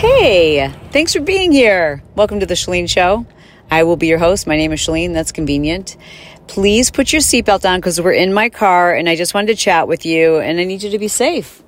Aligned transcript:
Hey, 0.00 0.72
thanks 0.92 1.12
for 1.12 1.20
being 1.20 1.52
here. 1.52 2.02
Welcome 2.16 2.40
to 2.40 2.46
the 2.46 2.54
Chalene 2.54 2.88
Show. 2.88 3.26
I 3.70 3.82
will 3.82 3.98
be 3.98 4.06
your 4.06 4.16
host. 4.16 4.46
My 4.46 4.56
name 4.56 4.72
is 4.72 4.80
Chalene. 4.80 5.12
That's 5.12 5.30
convenient. 5.30 5.98
Please 6.46 6.90
put 6.90 7.12
your 7.12 7.20
seatbelt 7.20 7.68
on 7.68 7.80
because 7.80 8.00
we're 8.00 8.14
in 8.14 8.32
my 8.32 8.48
car 8.48 8.94
and 8.94 9.10
I 9.10 9.16
just 9.16 9.34
wanted 9.34 9.48
to 9.48 9.56
chat 9.56 9.88
with 9.88 10.06
you 10.06 10.38
and 10.38 10.58
I 10.58 10.64
need 10.64 10.82
you 10.82 10.88
to 10.88 10.98
be 10.98 11.06
safe. 11.06 11.62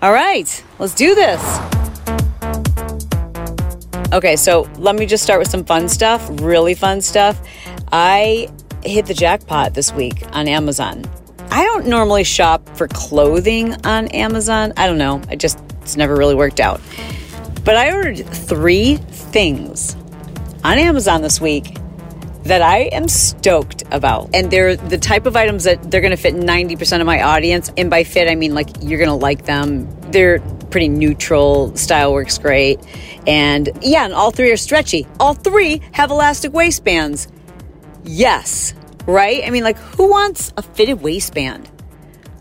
All 0.00 0.12
right, 0.12 0.64
let's 0.78 0.94
do 0.94 1.16
this. 1.16 1.42
Okay, 4.12 4.36
so 4.36 4.70
let 4.78 4.94
me 4.94 5.04
just 5.04 5.24
start 5.24 5.40
with 5.40 5.50
some 5.50 5.64
fun 5.64 5.88
stuff, 5.88 6.24
really 6.40 6.74
fun 6.74 7.00
stuff. 7.00 7.44
I 7.90 8.48
hit 8.84 9.06
the 9.06 9.14
jackpot 9.14 9.74
this 9.74 9.92
week 9.92 10.22
on 10.36 10.46
Amazon. 10.46 11.04
I 11.50 11.64
don't 11.64 11.88
normally 11.88 12.22
shop 12.22 12.68
for 12.76 12.86
clothing 12.86 13.74
on 13.84 14.06
Amazon. 14.12 14.72
I 14.76 14.86
don't 14.86 14.98
know. 14.98 15.20
I 15.28 15.34
just, 15.34 15.58
it's 15.82 15.96
never 15.96 16.14
really 16.14 16.36
worked 16.36 16.60
out. 16.60 16.80
But 17.66 17.76
I 17.76 17.92
ordered 17.92 18.24
three 18.24 18.94
things 18.94 19.96
on 20.62 20.78
Amazon 20.78 21.20
this 21.20 21.40
week 21.40 21.76
that 22.44 22.62
I 22.62 22.82
am 22.92 23.08
stoked 23.08 23.82
about. 23.90 24.30
And 24.32 24.52
they're 24.52 24.76
the 24.76 24.98
type 24.98 25.26
of 25.26 25.34
items 25.34 25.64
that 25.64 25.90
they're 25.90 26.00
going 26.00 26.12
to 26.12 26.16
fit 26.16 26.36
90% 26.36 27.00
of 27.00 27.06
my 27.06 27.22
audience. 27.22 27.72
And 27.76 27.90
by 27.90 28.04
fit, 28.04 28.30
I 28.30 28.36
mean 28.36 28.54
like 28.54 28.68
you're 28.82 29.00
going 29.00 29.10
to 29.10 29.16
like 29.16 29.46
them. 29.46 29.90
They're 30.12 30.38
pretty 30.70 30.86
neutral. 30.86 31.74
Style 31.74 32.12
works 32.12 32.38
great. 32.38 32.78
And 33.26 33.68
yeah, 33.82 34.04
and 34.04 34.14
all 34.14 34.30
three 34.30 34.52
are 34.52 34.56
stretchy. 34.56 35.04
All 35.18 35.34
three 35.34 35.82
have 35.90 36.12
elastic 36.12 36.52
waistbands. 36.52 37.26
Yes, 38.04 38.74
right? 39.06 39.42
I 39.44 39.50
mean, 39.50 39.64
like, 39.64 39.76
who 39.76 40.08
wants 40.08 40.52
a 40.56 40.62
fitted 40.62 41.02
waistband? 41.02 41.68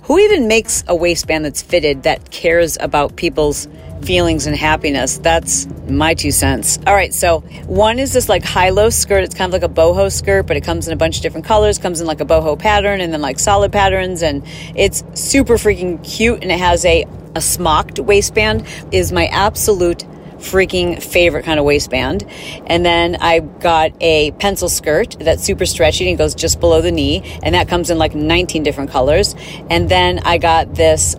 Who 0.04 0.20
even 0.20 0.48
makes 0.48 0.84
a 0.88 0.96
waistband 0.96 1.46
that's 1.46 1.64
fitted 1.64 2.04
that 2.04 2.30
cares 2.30 2.78
about 2.80 3.16
people's 3.16 3.68
feelings 4.02 4.48
and 4.48 4.56
happiness. 4.56 5.18
That's 5.18 5.68
my 5.88 6.14
two 6.14 6.32
cents. 6.32 6.80
All 6.86 6.94
right, 6.94 7.14
so 7.14 7.40
one 7.68 8.00
is 8.00 8.14
this 8.14 8.30
like 8.30 8.44
high 8.44 8.70
low 8.70 8.90
skirt. 8.90 9.24
It's 9.24 9.36
kind 9.36 9.54
of 9.54 9.62
like 9.62 9.70
a 9.70 9.74
boho 9.74 10.12
skirt, 10.12 10.48
but 10.48 10.58
it 10.58 10.64
comes 10.64 10.88
in 10.88 10.94
a 10.94 10.98
bunch 10.98 11.18
of 11.18 11.24
different 11.24 11.46
colors, 11.46 11.78
comes 11.78 12.02
in 12.02 12.08
like 12.08 12.22
a 12.22 12.26
boho 12.26 12.58
pattern 12.58 13.02
and 13.02 13.12
then 13.14 13.22
like 13.22 13.40
solid 13.40 13.72
patterns. 13.72 14.22
And 14.22 14.44
it's 14.76 15.04
super 15.14 15.56
freaking 15.56 16.04
cute. 16.04 16.42
And 16.42 16.52
it 16.52 16.60
has 16.60 16.86
a, 16.86 17.06
a 17.36 17.42
smocked 17.42 18.00
waistband, 18.00 18.66
is 18.92 19.12
my 19.12 19.28
absolute 19.28 20.06
freaking 20.38 21.02
favorite 21.02 21.44
kind 21.44 21.60
of 21.60 21.66
waistband. 21.66 22.26
And 22.68 22.86
then 22.86 23.18
I 23.18 23.40
got 23.40 23.92
a 24.02 24.32
pencil 24.32 24.70
skirt 24.70 25.16
that's 25.20 25.44
super 25.44 25.66
stretchy 25.66 26.10
and 26.10 26.18
goes 26.18 26.36
just 26.36 26.60
below 26.60 26.82
the 26.82 26.92
knee. 26.92 27.40
And 27.44 27.56
that 27.56 27.68
comes 27.68 27.90
in 27.90 27.98
like 27.98 28.16
19 28.16 28.64
different 28.64 28.92
colors. 28.92 29.36
And 29.70 29.90
then 29.90 30.20
I 30.20 30.38
got 30.38 30.76
this 30.76 31.16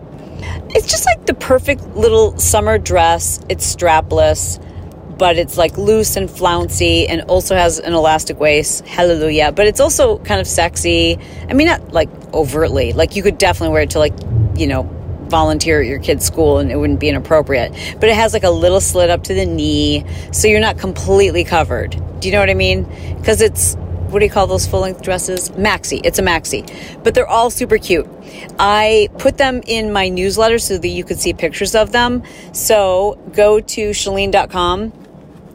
it's 0.76 0.88
just 0.88 1.06
like 1.06 1.24
the 1.24 1.32
perfect 1.32 1.82
little 1.96 2.38
summer 2.38 2.76
dress. 2.76 3.40
It's 3.48 3.74
strapless, 3.74 4.62
but 5.16 5.38
it's 5.38 5.56
like 5.56 5.78
loose 5.78 6.16
and 6.16 6.30
flouncy 6.30 7.08
and 7.08 7.22
also 7.22 7.54
has 7.54 7.78
an 7.78 7.94
elastic 7.94 8.38
waist. 8.38 8.86
Hallelujah. 8.86 9.52
But 9.52 9.68
it's 9.68 9.80
also 9.80 10.18
kind 10.18 10.38
of 10.38 10.46
sexy. 10.46 11.18
I 11.48 11.54
mean, 11.54 11.68
not 11.68 11.92
like 11.92 12.10
overtly. 12.34 12.92
Like 12.92 13.16
you 13.16 13.22
could 13.22 13.38
definitely 13.38 13.72
wear 13.72 13.82
it 13.84 13.90
to 13.90 13.98
like, 13.98 14.12
you 14.54 14.66
know, 14.66 14.82
volunteer 15.28 15.80
at 15.80 15.86
your 15.86 15.98
kid's 15.98 16.26
school 16.26 16.58
and 16.58 16.70
it 16.70 16.76
wouldn't 16.76 17.00
be 17.00 17.08
inappropriate. 17.08 17.72
But 17.98 18.10
it 18.10 18.14
has 18.14 18.34
like 18.34 18.44
a 18.44 18.50
little 18.50 18.82
slit 18.82 19.08
up 19.08 19.24
to 19.24 19.34
the 19.34 19.46
knee, 19.46 20.04
so 20.30 20.46
you're 20.46 20.60
not 20.60 20.76
completely 20.76 21.44
covered. 21.44 21.98
Do 22.20 22.28
you 22.28 22.32
know 22.32 22.40
what 22.40 22.50
I 22.50 22.54
mean? 22.54 22.84
Because 23.16 23.40
it's 23.40 23.76
what 24.10 24.20
do 24.20 24.26
you 24.26 24.30
call 24.30 24.46
those 24.46 24.66
full 24.66 24.80
length 24.80 25.02
dresses? 25.02 25.50
Maxi. 25.50 26.00
It's 26.04 26.18
a 26.18 26.22
maxi. 26.22 26.64
But 27.02 27.14
they're 27.14 27.26
all 27.26 27.50
super 27.50 27.78
cute. 27.78 28.06
I 28.58 29.08
put 29.18 29.38
them 29.38 29.62
in 29.66 29.92
my 29.92 30.08
newsletter 30.08 30.58
so 30.58 30.78
that 30.78 30.88
you 30.88 31.04
could 31.04 31.18
see 31.18 31.32
pictures 31.32 31.74
of 31.74 31.92
them. 31.92 32.22
So 32.52 33.18
go 33.32 33.60
to 33.60 33.90
chalene.com 33.90 34.92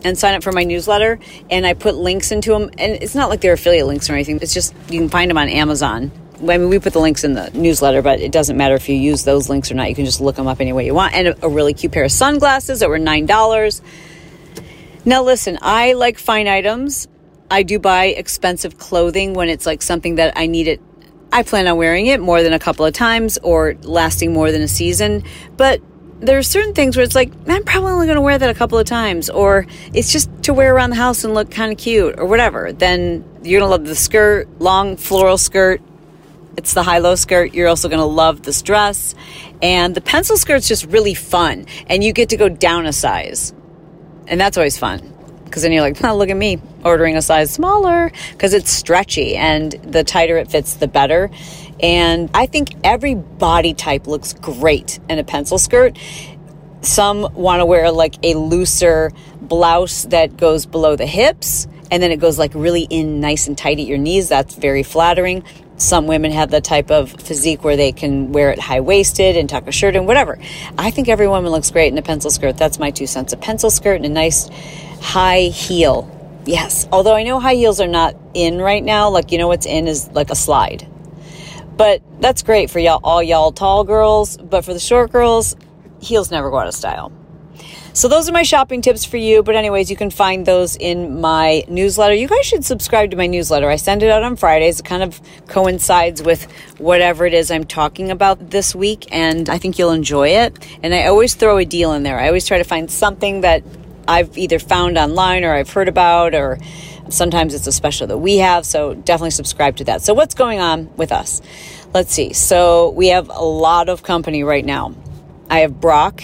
and 0.03 0.17
sign 0.17 0.35
up 0.35 0.43
for 0.43 0.51
my 0.51 0.63
newsletter. 0.63 1.19
And 1.49 1.65
I 1.65 1.73
put 1.73 1.95
links 1.95 2.31
into 2.31 2.51
them. 2.51 2.69
And 2.77 3.01
it's 3.01 3.15
not 3.15 3.29
like 3.29 3.41
they're 3.41 3.53
affiliate 3.53 3.87
links 3.87 4.09
or 4.09 4.13
anything. 4.13 4.39
It's 4.41 4.53
just 4.53 4.73
you 4.89 4.99
can 4.99 5.09
find 5.09 5.29
them 5.29 5.37
on 5.37 5.49
Amazon. 5.49 6.11
I 6.39 6.57
mean, 6.57 6.69
we 6.69 6.79
put 6.79 6.93
the 6.93 6.99
links 6.99 7.23
in 7.23 7.33
the 7.33 7.51
newsletter, 7.51 8.01
but 8.01 8.19
it 8.19 8.31
doesn't 8.31 8.57
matter 8.57 8.73
if 8.73 8.89
you 8.89 8.95
use 8.95 9.23
those 9.23 9.47
links 9.47 9.69
or 9.69 9.75
not. 9.75 9.89
You 9.89 9.95
can 9.95 10.05
just 10.05 10.21
look 10.21 10.35
them 10.35 10.47
up 10.47 10.59
any 10.59 10.73
way 10.73 10.85
you 10.85 10.93
want. 10.95 11.13
And 11.13 11.27
a, 11.27 11.45
a 11.45 11.49
really 11.49 11.73
cute 11.73 11.91
pair 11.91 12.03
of 12.03 12.11
sunglasses 12.11 12.79
that 12.79 12.89
were 12.89 12.97
$9. 12.97 13.81
Now, 15.05 15.23
listen, 15.23 15.59
I 15.61 15.93
like 15.93 16.17
fine 16.17 16.47
items. 16.47 17.07
I 17.49 17.63
do 17.63 17.79
buy 17.79 18.05
expensive 18.05 18.77
clothing 18.77 19.33
when 19.33 19.49
it's 19.49 19.65
like 19.65 19.81
something 19.81 20.15
that 20.15 20.37
I 20.37 20.47
need 20.47 20.67
it. 20.67 20.81
I 21.31 21.43
plan 21.43 21.67
on 21.67 21.77
wearing 21.77 22.07
it 22.07 22.19
more 22.19 22.43
than 22.43 22.53
a 22.53 22.59
couple 22.59 22.85
of 22.85 22.93
times 22.93 23.37
or 23.41 23.75
lasting 23.81 24.33
more 24.33 24.51
than 24.51 24.61
a 24.61 24.67
season. 24.67 25.23
But 25.55 25.81
there 26.19 26.37
are 26.37 26.43
certain 26.43 26.73
things 26.73 26.97
where 26.97 27.03
it's 27.03 27.15
like, 27.15 27.31
I'm 27.47 27.63
probably 27.63 27.91
only 27.91 28.05
going 28.05 28.17
to 28.17 28.21
wear 28.21 28.37
that 28.37 28.49
a 28.49 28.53
couple 28.53 28.77
of 28.77 28.85
times, 28.85 29.29
or 29.29 29.65
it's 29.93 30.11
just 30.11 30.29
to 30.43 30.53
wear 30.53 30.75
around 30.75 30.91
the 30.91 30.97
house 30.97 31.23
and 31.23 31.33
look 31.33 31.49
kind 31.49 31.71
of 31.71 31.77
cute 31.77 32.19
or 32.19 32.25
whatever. 32.25 32.73
Then 32.73 33.23
you're 33.43 33.61
going 33.61 33.67
to 33.67 33.71
love 33.71 33.85
the 33.85 33.95
skirt, 33.95 34.47
long 34.59 34.97
floral 34.97 35.37
skirt. 35.37 35.81
It's 36.57 36.73
the 36.73 36.83
high 36.83 36.99
low 36.99 37.15
skirt. 37.15 37.53
You're 37.53 37.69
also 37.69 37.87
going 37.87 38.01
to 38.01 38.05
love 38.05 38.43
this 38.43 38.61
dress. 38.61 39.15
And 39.61 39.95
the 39.95 40.01
pencil 40.01 40.35
skirt's 40.37 40.67
just 40.67 40.85
really 40.85 41.13
fun. 41.13 41.65
And 41.87 42.03
you 42.03 42.11
get 42.11 42.29
to 42.29 42.37
go 42.37 42.49
down 42.49 42.85
a 42.85 42.93
size. 42.93 43.53
And 44.27 44.39
that's 44.39 44.57
always 44.57 44.77
fun 44.77 45.13
because 45.51 45.63
then 45.63 45.73
you're 45.73 45.81
like, 45.81 46.01
oh, 46.01 46.15
look 46.15 46.29
at 46.29 46.37
me 46.37 46.61
ordering 46.85 47.17
a 47.17 47.21
size 47.21 47.51
smaller 47.51 48.09
because 48.31 48.53
it's 48.53 48.71
stretchy 48.71 49.35
and 49.35 49.73
the 49.83 50.01
tighter 50.01 50.37
it 50.37 50.49
fits, 50.49 50.75
the 50.75 50.87
better. 50.87 51.29
And 51.81 52.29
I 52.33 52.45
think 52.45 52.69
every 52.85 53.15
body 53.15 53.73
type 53.73 54.07
looks 54.07 54.31
great 54.31 54.99
in 55.09 55.19
a 55.19 55.25
pencil 55.25 55.57
skirt. 55.57 55.97
Some 56.81 57.33
want 57.33 57.59
to 57.59 57.65
wear 57.65 57.91
like 57.91 58.15
a 58.23 58.35
looser 58.35 59.11
blouse 59.41 60.03
that 60.05 60.37
goes 60.37 60.65
below 60.65 60.95
the 60.95 61.05
hips 61.05 61.67
and 61.91 62.01
then 62.01 62.11
it 62.11 62.21
goes 62.21 62.39
like 62.39 62.53
really 62.55 62.83
in 62.83 63.19
nice 63.19 63.47
and 63.47 63.57
tight 63.57 63.77
at 63.77 63.85
your 63.85 63.97
knees. 63.97 64.29
That's 64.29 64.55
very 64.55 64.83
flattering. 64.83 65.43
Some 65.75 66.07
women 66.07 66.31
have 66.31 66.49
the 66.49 66.61
type 66.61 66.89
of 66.89 67.11
physique 67.11 67.63
where 67.63 67.75
they 67.75 67.91
can 67.91 68.31
wear 68.31 68.51
it 68.51 68.59
high 68.59 68.79
waisted 68.79 69.35
and 69.35 69.49
tuck 69.49 69.67
a 69.67 69.71
shirt 69.71 69.95
and 69.95 70.07
whatever. 70.07 70.39
I 70.77 70.91
think 70.91 71.09
every 71.09 71.27
woman 71.27 71.51
looks 71.51 71.69
great 71.69 71.91
in 71.91 71.97
a 71.97 72.01
pencil 72.01 72.31
skirt. 72.31 72.55
That's 72.55 72.79
my 72.79 72.91
two 72.91 73.07
cents. 73.07 73.33
A 73.33 73.37
pencil 73.37 73.69
skirt 73.69 73.95
and 73.95 74.05
a 74.05 74.09
nice 74.09 74.49
high 75.01 75.41
heel. 75.41 76.09
Yes. 76.45 76.87
Although 76.91 77.15
I 77.15 77.23
know 77.23 77.39
high 77.39 77.55
heels 77.55 77.81
are 77.81 77.87
not 77.87 78.15
in 78.33 78.59
right 78.59 78.83
now. 78.83 79.09
Like, 79.09 79.31
you 79.31 79.37
know, 79.37 79.47
what's 79.47 79.65
in 79.65 79.87
is 79.87 80.09
like 80.11 80.29
a 80.29 80.35
slide. 80.35 80.87
But 81.75 82.01
that's 82.21 82.43
great 82.43 82.69
for 82.69 82.79
y'all, 82.79 82.99
all 83.03 83.21
y'all 83.21 83.51
tall 83.51 83.83
girls. 83.83 84.37
But 84.37 84.63
for 84.63 84.73
the 84.73 84.79
short 84.79 85.11
girls, 85.11 85.55
heels 85.99 86.31
never 86.31 86.49
go 86.49 86.59
out 86.59 86.67
of 86.67 86.73
style. 86.73 87.11
So 87.93 88.07
those 88.07 88.29
are 88.29 88.31
my 88.31 88.43
shopping 88.43 88.81
tips 88.81 89.03
for 89.03 89.17
you. 89.17 89.43
But 89.43 89.55
anyways, 89.55 89.89
you 89.89 89.97
can 89.97 90.09
find 90.11 90.45
those 90.45 90.77
in 90.77 91.19
my 91.19 91.63
newsletter. 91.67 92.13
You 92.13 92.27
guys 92.27 92.45
should 92.45 92.63
subscribe 92.63 93.11
to 93.11 93.17
my 93.17 93.27
newsletter. 93.27 93.69
I 93.69 93.75
send 93.75 94.01
it 94.01 94.09
out 94.09 94.23
on 94.23 94.37
Fridays. 94.37 94.79
It 94.79 94.85
kind 94.85 95.03
of 95.03 95.19
coincides 95.47 96.23
with 96.23 96.49
whatever 96.77 97.25
it 97.25 97.33
is 97.33 97.51
I'm 97.51 97.65
talking 97.65 98.09
about 98.09 98.51
this 98.51 98.73
week. 98.73 99.07
And 99.11 99.49
I 99.49 99.57
think 99.57 99.77
you'll 99.77 99.91
enjoy 99.91 100.29
it. 100.29 100.57
And 100.81 100.93
I 100.95 101.07
always 101.07 101.35
throw 101.35 101.57
a 101.57 101.65
deal 101.65 101.91
in 101.93 102.03
there. 102.03 102.17
I 102.19 102.27
always 102.27 102.47
try 102.47 102.57
to 102.59 102.63
find 102.63 102.89
something 102.89 103.41
that 103.41 103.63
I've 104.07 104.37
either 104.37 104.59
found 104.59 104.97
online 104.97 105.43
or 105.43 105.53
I've 105.53 105.69
heard 105.69 105.87
about, 105.87 106.33
or 106.33 106.57
sometimes 107.09 107.53
it's 107.53 107.67
a 107.67 107.71
special 107.71 108.07
that 108.07 108.17
we 108.17 108.37
have. 108.37 108.65
So 108.65 108.93
definitely 108.93 109.31
subscribe 109.31 109.77
to 109.77 109.83
that. 109.85 110.01
So, 110.01 110.13
what's 110.13 110.35
going 110.35 110.59
on 110.59 110.95
with 110.95 111.11
us? 111.11 111.41
Let's 111.93 112.13
see. 112.13 112.33
So, 112.33 112.89
we 112.91 113.07
have 113.07 113.29
a 113.29 113.43
lot 113.43 113.89
of 113.89 114.03
company 114.03 114.43
right 114.43 114.65
now. 114.65 114.95
I 115.49 115.59
have 115.59 115.79
Brock 115.81 116.23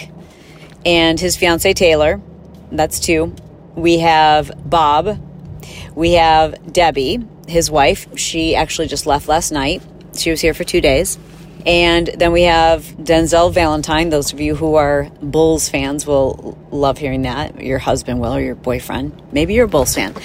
and 0.86 1.20
his 1.20 1.36
fiance 1.36 1.74
Taylor. 1.74 2.22
That's 2.72 3.00
two. 3.00 3.36
We 3.76 4.00
have 4.00 4.52
Bob. 4.70 5.20
We 5.96 6.14
have 6.14 6.72
Debbie, 6.72 7.26
his 7.48 7.70
wife. 7.70 8.08
She 8.18 8.56
actually 8.56 8.88
just 8.88 9.06
left 9.06 9.28
last 9.28 9.52
night. 9.52 9.82
She 10.16 10.32
was 10.32 10.42
here 10.42 10.54
for 10.54 10.64
two 10.64 10.82
days. 10.82 11.18
And 11.68 12.08
then 12.08 12.32
we 12.32 12.44
have 12.44 12.84
Denzel 12.98 13.54
Valentine. 13.54 14.10
Those 14.10 14.32
of 14.32 14.40
you 14.40 14.56
who 14.56 14.76
are 14.76 15.12
Bulls 15.22 15.68
fans 15.68 16.08
will 16.08 16.58
love 16.72 16.98
hearing 16.98 17.24
that. 17.24 17.62
Your 17.62 17.78
husband 17.78 18.22
will, 18.22 18.34
or 18.34 18.40
your 18.40 18.56
boyfriend. 18.56 19.22
Maybe 19.34 19.54
you're 19.54 19.66
a 19.66 19.68
Bulls 19.68 19.94
fan. 19.94 20.16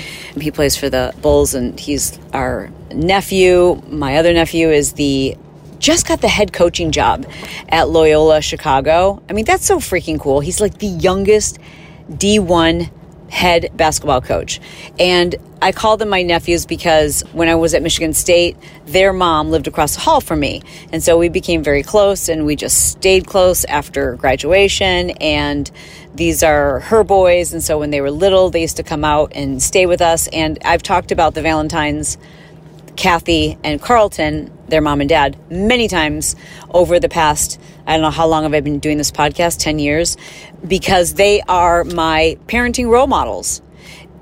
He 0.40 0.52
plays 0.52 0.76
for 0.76 0.88
the 0.88 1.12
Bulls, 1.20 1.54
and 1.54 1.78
he's 1.80 2.16
our 2.32 2.70
nephew. 2.94 3.82
My 3.88 4.18
other 4.18 4.32
nephew 4.32 4.70
is 4.70 4.92
the 4.92 5.36
just 5.80 6.06
got 6.06 6.20
the 6.20 6.28
head 6.28 6.52
coaching 6.52 6.92
job 6.92 7.26
at 7.68 7.88
Loyola 7.88 8.40
Chicago. 8.40 9.20
I 9.28 9.32
mean, 9.32 9.44
that's 9.44 9.66
so 9.66 9.78
freaking 9.78 10.20
cool. 10.20 10.38
He's 10.38 10.60
like 10.60 10.78
the 10.78 10.86
youngest 10.86 11.58
D1 12.08 12.88
head 13.30 13.76
basketball 13.76 14.20
coach. 14.20 14.60
And 15.00 15.34
I 15.62 15.70
call 15.70 15.96
them 15.96 16.08
my 16.08 16.22
nephews 16.22 16.66
because 16.66 17.22
when 17.32 17.48
I 17.48 17.54
was 17.54 17.72
at 17.72 17.82
Michigan 17.84 18.14
State, 18.14 18.56
their 18.86 19.12
mom 19.12 19.52
lived 19.52 19.68
across 19.68 19.94
the 19.94 20.00
hall 20.00 20.20
from 20.20 20.40
me. 20.40 20.60
And 20.92 21.00
so 21.04 21.16
we 21.16 21.28
became 21.28 21.62
very 21.62 21.84
close 21.84 22.28
and 22.28 22.44
we 22.44 22.56
just 22.56 22.90
stayed 22.90 23.28
close 23.28 23.64
after 23.66 24.16
graduation. 24.16 25.10
And 25.20 25.70
these 26.16 26.42
are 26.42 26.80
her 26.80 27.04
boys. 27.04 27.52
And 27.52 27.62
so 27.62 27.78
when 27.78 27.90
they 27.90 28.00
were 28.00 28.10
little, 28.10 28.50
they 28.50 28.60
used 28.60 28.78
to 28.78 28.82
come 28.82 29.04
out 29.04 29.30
and 29.36 29.62
stay 29.62 29.86
with 29.86 30.02
us. 30.02 30.26
And 30.32 30.58
I've 30.64 30.82
talked 30.82 31.12
about 31.12 31.34
the 31.34 31.42
Valentines 31.42 32.18
Kathy 32.96 33.56
and 33.62 33.80
Carlton, 33.80 34.50
their 34.66 34.80
mom 34.80 35.00
and 35.00 35.08
dad, 35.08 35.36
many 35.48 35.86
times 35.86 36.34
over 36.70 36.98
the 36.98 37.08
past, 37.08 37.60
I 37.86 37.92
don't 37.92 38.02
know 38.02 38.10
how 38.10 38.26
long 38.26 38.42
have 38.42 38.52
I 38.52 38.60
been 38.60 38.80
doing 38.80 38.98
this 38.98 39.12
podcast, 39.12 39.60
10 39.60 39.78
years, 39.78 40.16
because 40.66 41.14
they 41.14 41.40
are 41.42 41.84
my 41.84 42.36
parenting 42.48 42.88
role 42.88 43.06
models. 43.06 43.62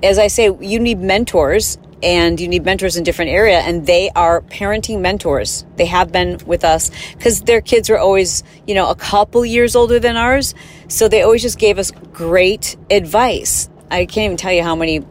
As 0.03 0.17
I 0.17 0.27
say, 0.27 0.55
you 0.59 0.79
need 0.79 0.99
mentors 0.99 1.77
and 2.03 2.39
you 2.39 2.47
need 2.47 2.65
mentors 2.65 2.97
in 2.97 3.03
different 3.03 3.31
area 3.31 3.59
and 3.59 3.85
they 3.85 4.09
are 4.15 4.41
parenting 4.41 5.01
mentors 5.01 5.65
they 5.75 5.85
have 5.85 6.11
been 6.11 6.39
with 6.45 6.63
us 6.63 6.89
because 7.13 7.41
their 7.41 7.61
kids 7.61 7.89
were 7.89 7.99
always 7.99 8.43
you 8.65 8.73
know 8.73 8.89
a 8.89 8.95
couple 8.95 9.45
years 9.45 9.75
older 9.75 9.99
than 9.99 10.17
ours 10.17 10.55
so 10.87 11.07
they 11.07 11.21
always 11.21 11.41
just 11.41 11.59
gave 11.59 11.77
us 11.77 11.91
great 12.11 12.75
advice 12.89 13.69
i 13.91 14.05
can't 14.05 14.25
even 14.25 14.37
tell 14.37 14.51
you 14.51 14.63
how 14.63 14.75
many 14.75 15.05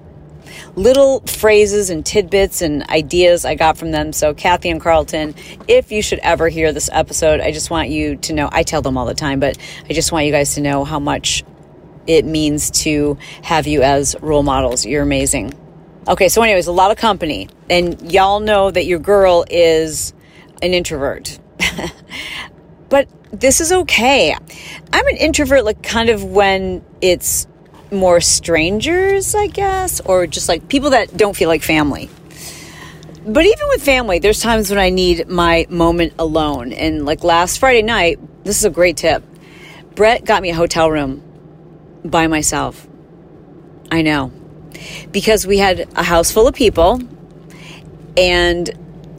little 0.76 1.20
phrases 1.20 1.90
and 1.90 2.04
tidbits 2.04 2.62
and 2.62 2.88
ideas 2.88 3.44
I 3.44 3.54
got 3.54 3.76
from 3.76 3.90
them. 3.90 4.12
So, 4.12 4.34
Kathy 4.34 4.70
and 4.70 4.80
Carlton, 4.80 5.34
if 5.68 5.92
you 5.92 6.02
should 6.02 6.18
ever 6.20 6.48
hear 6.48 6.72
this 6.72 6.90
episode, 6.92 7.40
I 7.40 7.52
just 7.52 7.70
want 7.70 7.88
you 7.88 8.16
to 8.16 8.32
know 8.32 8.48
I 8.50 8.62
tell 8.62 8.82
them 8.82 8.96
all 8.96 9.06
the 9.06 9.14
time, 9.14 9.40
but 9.40 9.58
I 9.88 9.92
just 9.92 10.12
want 10.12 10.26
you 10.26 10.32
guys 10.32 10.54
to 10.54 10.60
know 10.60 10.84
how 10.84 10.98
much 10.98 11.44
it 12.10 12.24
means 12.24 12.72
to 12.72 13.16
have 13.42 13.68
you 13.68 13.82
as 13.82 14.16
role 14.20 14.42
models. 14.42 14.84
You're 14.84 15.04
amazing. 15.04 15.54
Okay, 16.08 16.28
so, 16.28 16.42
anyways, 16.42 16.66
a 16.66 16.72
lot 16.72 16.90
of 16.90 16.96
company, 16.96 17.48
and 17.68 18.10
y'all 18.10 18.40
know 18.40 18.68
that 18.68 18.84
your 18.84 18.98
girl 18.98 19.44
is 19.48 20.12
an 20.60 20.74
introvert. 20.74 21.38
but 22.88 23.08
this 23.30 23.60
is 23.60 23.70
okay. 23.70 24.34
I'm 24.92 25.06
an 25.06 25.16
introvert, 25.18 25.64
like, 25.64 25.84
kind 25.84 26.08
of 26.08 26.24
when 26.24 26.84
it's 27.00 27.46
more 27.92 28.20
strangers, 28.20 29.36
I 29.36 29.46
guess, 29.46 30.00
or 30.00 30.26
just 30.26 30.48
like 30.48 30.68
people 30.68 30.90
that 30.90 31.16
don't 31.16 31.36
feel 31.36 31.48
like 31.48 31.62
family. 31.62 32.10
But 33.24 33.44
even 33.44 33.68
with 33.68 33.84
family, 33.84 34.18
there's 34.18 34.40
times 34.40 34.68
when 34.68 34.80
I 34.80 34.90
need 34.90 35.28
my 35.28 35.66
moment 35.68 36.14
alone. 36.18 36.72
And 36.72 37.04
like 37.04 37.22
last 37.22 37.58
Friday 37.58 37.82
night, 37.82 38.18
this 38.44 38.58
is 38.58 38.64
a 38.64 38.70
great 38.70 38.96
tip. 38.96 39.22
Brett 39.94 40.24
got 40.24 40.42
me 40.42 40.50
a 40.50 40.54
hotel 40.54 40.90
room 40.90 41.22
by 42.04 42.26
myself. 42.26 42.86
I 43.90 44.02
know. 44.02 44.32
Because 45.10 45.46
we 45.46 45.58
had 45.58 45.88
a 45.96 46.02
house 46.02 46.30
full 46.30 46.46
of 46.46 46.54
people 46.54 47.00
and 48.16 48.70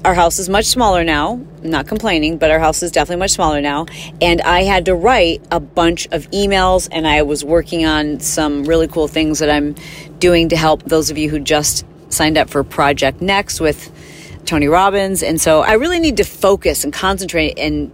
our 0.04 0.14
house 0.14 0.40
is 0.40 0.50
much 0.50 0.66
smaller 0.66 1.04
now. 1.04 1.34
I'm 1.34 1.70
not 1.70 1.88
complaining, 1.88 2.38
but 2.38 2.50
our 2.50 2.60
house 2.60 2.82
is 2.82 2.92
definitely 2.92 3.20
much 3.20 3.32
smaller 3.32 3.62
now. 3.62 3.86
And 4.20 4.42
I 4.42 4.64
had 4.64 4.86
to 4.86 4.96
write 4.96 5.44
a 5.52 5.60
bunch 5.60 6.08
of 6.08 6.30
emails, 6.32 6.90
and 6.92 7.08
I 7.08 7.22
was 7.22 7.46
working 7.46 7.86
on 7.86 8.20
some 8.20 8.64
really 8.64 8.88
cool 8.88 9.08
things 9.08 9.40
that 9.40 9.50
I'm 9.50 9.76
doing 10.18 10.50
to 10.50 10.56
help 10.56 10.84
those 10.84 11.12
of 11.12 11.20
you 11.20 11.30
who 11.30 11.40
just 11.40 11.86
signed 12.10 12.38
up 12.38 12.50
for 12.50 12.64
Project 12.64 13.22
Next 13.22 13.62
with 13.62 13.92
Tony 14.46 14.68
Robbins. 14.68 15.22
And 15.22 15.40
so 15.40 15.62
I 15.62 15.74
really 15.74 16.00
need 16.00 16.18
to 16.18 16.24
focus 16.24 16.84
and 16.84 16.92
concentrate. 16.92 17.60
And 17.60 17.92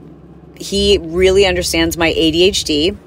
he 0.57 0.97
really 0.97 1.45
understands 1.45 1.97
my 1.97 2.13
ADHD 2.13 2.97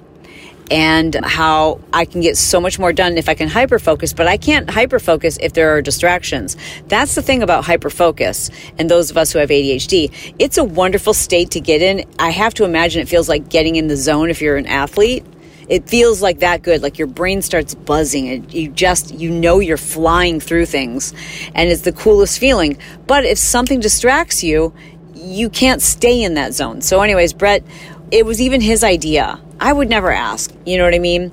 and 0.70 1.16
how 1.24 1.80
I 1.92 2.04
can 2.04 2.20
get 2.20 2.36
so 2.36 2.60
much 2.60 2.78
more 2.78 2.92
done 2.92 3.18
if 3.18 3.28
I 3.28 3.34
can 3.34 3.48
hyper 3.48 3.78
focus, 3.78 4.12
but 4.12 4.26
I 4.26 4.36
can't 4.36 4.70
hyper 4.70 5.00
focus 5.00 5.36
if 5.40 5.52
there 5.52 5.74
are 5.76 5.82
distractions. 5.82 6.56
That's 6.86 7.14
the 7.14 7.22
thing 7.22 7.42
about 7.42 7.64
hyper 7.64 7.90
focus 7.90 8.50
and 8.78 8.88
those 8.88 9.10
of 9.10 9.16
us 9.16 9.32
who 9.32 9.40
have 9.40 9.48
ADHD. 9.48 10.34
It's 10.38 10.58
a 10.58 10.64
wonderful 10.64 11.12
state 11.12 11.50
to 11.52 11.60
get 11.60 11.82
in. 11.82 12.08
I 12.18 12.30
have 12.30 12.54
to 12.54 12.64
imagine 12.64 13.02
it 13.02 13.08
feels 13.08 13.28
like 13.28 13.48
getting 13.48 13.76
in 13.76 13.88
the 13.88 13.96
zone 13.96 14.30
if 14.30 14.40
you're 14.40 14.56
an 14.56 14.66
athlete. 14.66 15.24
It 15.68 15.88
feels 15.88 16.20
like 16.20 16.40
that 16.40 16.62
good, 16.62 16.82
like 16.82 16.98
your 16.98 17.06
brain 17.06 17.42
starts 17.42 17.74
buzzing 17.74 18.28
and 18.28 18.52
you 18.52 18.68
just, 18.68 19.14
you 19.14 19.30
know, 19.30 19.60
you're 19.60 19.76
flying 19.76 20.40
through 20.40 20.66
things 20.66 21.14
and 21.54 21.68
it's 21.68 21.82
the 21.82 21.92
coolest 21.92 22.40
feeling. 22.40 22.76
But 23.06 23.24
if 23.24 23.38
something 23.38 23.78
distracts 23.78 24.42
you, 24.42 24.74
you 25.14 25.50
can't 25.50 25.82
stay 25.82 26.22
in 26.22 26.34
that 26.34 26.54
zone. 26.54 26.80
So, 26.80 27.00
anyways, 27.02 27.34
Brett, 27.34 27.62
it 28.10 28.26
was 28.26 28.40
even 28.40 28.60
his 28.60 28.82
idea 28.82 29.40
I 29.60 29.72
would 29.72 29.88
never 29.88 30.10
ask. 30.10 30.52
You 30.64 30.78
know 30.78 30.84
what 30.84 30.94
I 30.94 30.98
mean? 30.98 31.32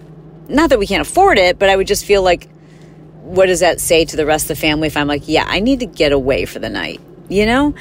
Not 0.49 0.69
that 0.69 0.79
we 0.79 0.87
can't 0.87 1.01
afford 1.01 1.37
it, 1.37 1.57
but 1.57 1.69
I 1.69 1.75
would 1.75 1.87
just 1.87 2.05
feel 2.05 2.21
like, 2.21 2.49
what 3.21 3.47
does 3.47 3.61
that 3.61 3.79
say 3.79 4.05
to 4.05 4.15
the 4.15 4.25
rest 4.25 4.45
of 4.45 4.49
the 4.49 4.55
family 4.55 4.87
if 4.87 4.97
I'm 4.97 5.07
like, 5.07 5.27
yeah, 5.27 5.45
I 5.47 5.59
need 5.59 5.79
to 5.79 5.85
get 5.85 6.11
away 6.11 6.45
for 6.45 6.59
the 6.59 6.69
night, 6.69 6.99
you 7.29 7.45
know? 7.45 7.73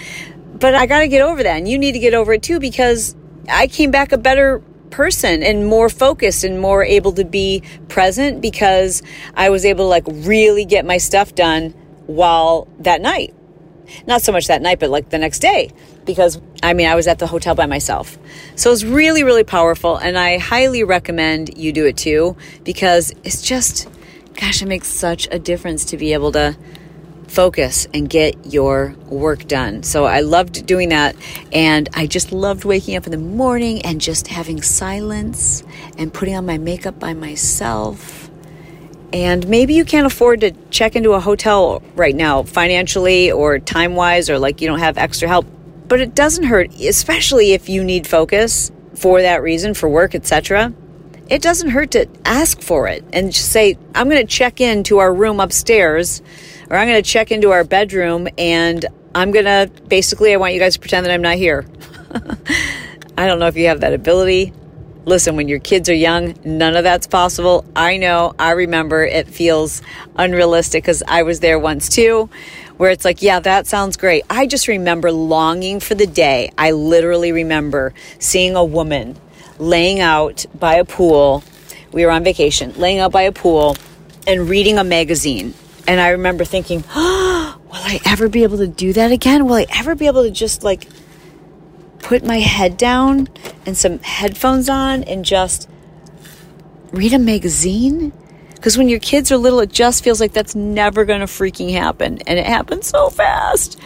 But 0.54 0.74
I 0.74 0.86
got 0.86 1.00
to 1.00 1.08
get 1.08 1.22
over 1.22 1.42
that. 1.42 1.56
And 1.56 1.68
you 1.68 1.78
need 1.78 1.92
to 1.92 1.98
get 1.98 2.14
over 2.14 2.32
it 2.32 2.42
too 2.42 2.60
because 2.60 3.14
I 3.48 3.66
came 3.66 3.90
back 3.90 4.12
a 4.12 4.18
better 4.18 4.62
person 4.90 5.42
and 5.42 5.66
more 5.66 5.88
focused 5.88 6.44
and 6.44 6.60
more 6.60 6.84
able 6.84 7.12
to 7.12 7.24
be 7.24 7.62
present 7.88 8.40
because 8.40 9.02
I 9.34 9.50
was 9.50 9.64
able 9.64 9.84
to 9.84 9.88
like 9.88 10.04
really 10.06 10.64
get 10.64 10.84
my 10.86 10.98
stuff 10.98 11.34
done 11.34 11.70
while 12.06 12.68
that 12.78 13.00
night. 13.00 13.34
Not 14.06 14.22
so 14.22 14.32
much 14.32 14.46
that 14.46 14.62
night, 14.62 14.80
but 14.80 14.90
like 14.90 15.10
the 15.10 15.18
next 15.18 15.40
day 15.40 15.72
because 16.06 16.40
I 16.62 16.72
mean, 16.72 16.88
I 16.88 16.94
was 16.94 17.06
at 17.06 17.18
the 17.18 17.26
hotel 17.26 17.54
by 17.54 17.66
myself. 17.66 18.18
So 18.54 18.72
it's 18.72 18.84
really, 18.84 19.22
really 19.22 19.44
powerful. 19.44 19.96
And 19.96 20.18
I 20.18 20.38
highly 20.38 20.82
recommend 20.84 21.56
you 21.56 21.72
do 21.72 21.86
it 21.86 21.96
too 21.96 22.36
because 22.64 23.12
it's 23.24 23.42
just, 23.42 23.88
gosh, 24.34 24.62
it 24.62 24.66
makes 24.66 24.88
such 24.88 25.28
a 25.30 25.38
difference 25.38 25.84
to 25.86 25.96
be 25.96 26.12
able 26.12 26.32
to 26.32 26.56
focus 27.28 27.86
and 27.92 28.08
get 28.08 28.52
your 28.52 28.94
work 29.08 29.46
done. 29.46 29.82
So 29.82 30.06
I 30.06 30.20
loved 30.20 30.66
doing 30.66 30.88
that. 30.88 31.16
And 31.52 31.88
I 31.92 32.06
just 32.06 32.32
loved 32.32 32.64
waking 32.64 32.96
up 32.96 33.04
in 33.04 33.12
the 33.12 33.18
morning 33.18 33.82
and 33.82 34.00
just 34.00 34.28
having 34.28 34.62
silence 34.62 35.62
and 35.98 36.12
putting 36.12 36.34
on 36.34 36.46
my 36.46 36.58
makeup 36.58 36.98
by 36.98 37.14
myself. 37.14 38.30
And 39.12 39.46
maybe 39.48 39.74
you 39.74 39.84
can't 39.84 40.06
afford 40.06 40.40
to 40.40 40.50
check 40.70 40.96
into 40.96 41.12
a 41.12 41.20
hotel 41.20 41.82
right 41.94 42.14
now, 42.14 42.42
financially 42.42 43.30
or 43.30 43.58
time 43.58 43.94
wise, 43.94 44.28
or 44.28 44.38
like 44.38 44.60
you 44.60 44.66
don't 44.66 44.80
have 44.80 44.98
extra 44.98 45.28
help 45.28 45.46
but 45.88 46.00
it 46.00 46.14
doesn't 46.14 46.44
hurt, 46.44 46.74
especially 46.80 47.52
if 47.52 47.68
you 47.68 47.84
need 47.84 48.06
focus 48.06 48.70
for 48.94 49.22
that 49.22 49.42
reason, 49.42 49.74
for 49.74 49.88
work, 49.88 50.14
etc. 50.14 50.72
It 51.28 51.42
doesn't 51.42 51.70
hurt 51.70 51.92
to 51.92 52.08
ask 52.24 52.60
for 52.60 52.88
it 52.88 53.04
and 53.12 53.32
just 53.32 53.50
say, 53.50 53.76
I'm 53.94 54.08
going 54.08 54.24
to 54.24 54.32
check 54.32 54.60
into 54.60 54.98
our 54.98 55.12
room 55.12 55.40
upstairs, 55.40 56.22
or 56.70 56.76
I'm 56.76 56.88
going 56.88 57.02
to 57.02 57.08
check 57.08 57.30
into 57.30 57.50
our 57.50 57.64
bedroom, 57.64 58.28
and 58.38 58.84
I'm 59.14 59.32
going 59.32 59.44
to 59.44 59.70
basically, 59.88 60.32
I 60.32 60.36
want 60.36 60.54
you 60.54 60.60
guys 60.60 60.74
to 60.74 60.80
pretend 60.80 61.06
that 61.06 61.12
I'm 61.12 61.22
not 61.22 61.36
here. 61.36 61.66
I 63.18 63.26
don't 63.26 63.38
know 63.38 63.46
if 63.46 63.56
you 63.56 63.66
have 63.66 63.80
that 63.80 63.92
ability. 63.92 64.52
Listen, 65.04 65.36
when 65.36 65.46
your 65.46 65.60
kids 65.60 65.88
are 65.88 65.94
young, 65.94 66.34
none 66.44 66.76
of 66.76 66.82
that's 66.82 67.06
possible. 67.06 67.64
I 67.76 67.96
know, 67.96 68.34
I 68.38 68.52
remember 68.52 69.04
it 69.04 69.28
feels 69.28 69.80
unrealistic 70.16 70.82
because 70.82 71.02
I 71.06 71.22
was 71.22 71.40
there 71.40 71.58
once 71.58 71.88
too 71.88 72.28
where 72.76 72.90
it's 72.90 73.04
like, 73.04 73.22
yeah, 73.22 73.40
that 73.40 73.66
sounds 73.66 73.96
great. 73.96 74.24
I 74.28 74.46
just 74.46 74.68
remember 74.68 75.10
longing 75.12 75.80
for 75.80 75.94
the 75.94 76.06
day. 76.06 76.52
I 76.58 76.72
literally 76.72 77.32
remember 77.32 77.94
seeing 78.18 78.54
a 78.56 78.64
woman 78.64 79.18
laying 79.58 80.00
out 80.00 80.44
by 80.58 80.74
a 80.74 80.84
pool. 80.84 81.42
We 81.92 82.04
were 82.04 82.10
on 82.10 82.24
vacation, 82.24 82.74
laying 82.74 82.98
out 82.98 83.12
by 83.12 83.22
a 83.22 83.32
pool 83.32 83.76
and 84.26 84.48
reading 84.48 84.78
a 84.78 84.84
magazine. 84.84 85.54
And 85.88 86.00
I 86.00 86.10
remember 86.10 86.44
thinking, 86.44 86.84
oh, 86.94 87.58
will 87.64 87.74
I 87.74 88.00
ever 88.04 88.28
be 88.28 88.42
able 88.42 88.58
to 88.58 88.68
do 88.68 88.92
that 88.92 89.12
again? 89.12 89.46
Will 89.46 89.54
I 89.54 89.66
ever 89.78 89.94
be 89.94 90.06
able 90.06 90.24
to 90.24 90.30
just 90.30 90.62
like 90.62 90.88
put 92.00 92.24
my 92.24 92.38
head 92.38 92.76
down 92.76 93.28
and 93.64 93.76
some 93.76 93.98
headphones 94.00 94.68
on 94.68 95.02
and 95.04 95.24
just 95.24 95.68
read 96.92 97.12
a 97.12 97.18
magazine? 97.18 98.12
Because 98.66 98.76
when 98.76 98.88
your 98.88 98.98
kids 98.98 99.30
are 99.30 99.36
little, 99.36 99.60
it 99.60 99.70
just 99.70 100.02
feels 100.02 100.20
like 100.20 100.32
that's 100.32 100.56
never 100.56 101.04
going 101.04 101.20
to 101.20 101.26
freaking 101.26 101.70
happen. 101.70 102.18
And 102.26 102.36
it 102.36 102.46
happened 102.46 102.84
so 102.84 103.10
fast. 103.10 103.80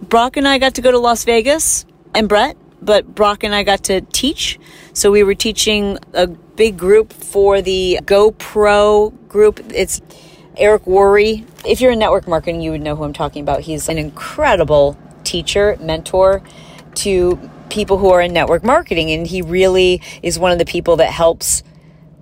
Brock 0.00 0.38
and 0.38 0.48
I 0.48 0.56
got 0.56 0.76
to 0.76 0.80
go 0.80 0.90
to 0.90 0.98
Las 0.98 1.24
Vegas 1.24 1.84
and 2.14 2.30
Brett, 2.30 2.56
but 2.80 3.14
Brock 3.14 3.44
and 3.44 3.54
I 3.54 3.62
got 3.62 3.84
to 3.84 4.00
teach. 4.00 4.58
So 4.94 5.10
we 5.10 5.22
were 5.22 5.34
teaching 5.34 5.98
a 6.14 6.28
big 6.28 6.78
group 6.78 7.12
for 7.12 7.60
the 7.60 8.00
GoPro 8.04 9.28
group. 9.28 9.60
It's 9.68 10.00
Eric 10.56 10.84
Worre. 10.84 11.44
If 11.66 11.82
you're 11.82 11.92
in 11.92 11.98
network 11.98 12.26
marketing, 12.26 12.62
you 12.62 12.70
would 12.70 12.80
know 12.80 12.96
who 12.96 13.04
I'm 13.04 13.12
talking 13.12 13.42
about. 13.42 13.60
He's 13.60 13.90
an 13.90 13.98
incredible 13.98 14.96
teacher, 15.24 15.76
mentor 15.78 16.42
to 16.94 17.38
people 17.68 17.98
who 17.98 18.08
are 18.08 18.22
in 18.22 18.32
network 18.32 18.64
marketing. 18.64 19.10
And 19.10 19.26
he 19.26 19.42
really 19.42 20.00
is 20.22 20.38
one 20.38 20.52
of 20.52 20.58
the 20.58 20.64
people 20.64 20.96
that 20.96 21.10
helps 21.10 21.62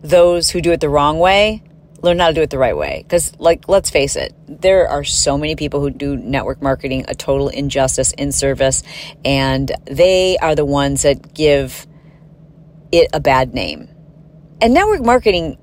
those 0.02 0.50
who 0.50 0.61
do 0.61 0.73
it 0.73 0.81
the 0.81 0.88
wrong 0.88 1.21
way 1.21 1.62
learn 2.02 2.19
how 2.19 2.28
to 2.28 2.35
do 2.35 2.42
it 2.42 2.50
the 2.50 2.59
right 2.59 2.76
way. 2.76 3.02
Because, 3.02 3.38
like, 3.38 3.69
let's 3.69 3.90
face 3.90 4.16
it, 4.16 4.35
there 4.47 4.88
are 4.88 5.04
so 5.04 5.37
many 5.37 5.57
people 5.57 5.80
who 5.80 5.90
do 5.90 6.16
network 6.16 6.62
marketing 6.62 7.04
a 7.09 7.14
total 7.14 7.49
injustice 7.49 8.12
in 8.12 8.33
service, 8.33 8.83
and 9.25 9.73
they 9.85 10.38
are 10.38 10.54
the 10.54 10.64
ones 10.64 11.02
that 11.02 11.35
give 11.35 11.87
it 12.92 13.11
a 13.12 13.21
bad 13.21 13.54
name. 13.54 13.88
And 14.61 14.75
network 14.75 15.02
marketing, 15.02 15.57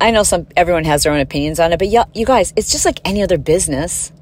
I 0.00 0.10
know 0.10 0.22
some 0.22 0.46
everyone 0.56 0.84
has 0.84 1.02
their 1.02 1.12
own 1.12 1.20
opinions 1.20 1.60
on 1.60 1.72
it, 1.72 1.78
but 1.78 1.88
you 1.88 2.26
guys, 2.26 2.52
it's 2.56 2.70
just 2.70 2.84
like 2.84 3.00
any 3.04 3.22
other 3.22 3.38
business. 3.38 4.12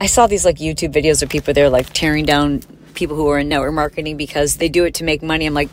I 0.00 0.06
saw 0.06 0.26
these 0.26 0.44
like 0.44 0.56
YouTube 0.56 0.92
videos 0.92 1.22
of 1.22 1.28
people 1.28 1.54
they're 1.54 1.70
like 1.70 1.92
tearing 1.92 2.24
down 2.24 2.62
people 2.94 3.16
who 3.16 3.28
are 3.28 3.38
in 3.38 3.48
network 3.48 3.72
marketing 3.72 4.16
because 4.16 4.56
they 4.56 4.68
do 4.68 4.84
it 4.84 4.94
to 4.94 5.04
make 5.04 5.22
money. 5.22 5.46
I'm 5.46 5.54
like, 5.54 5.70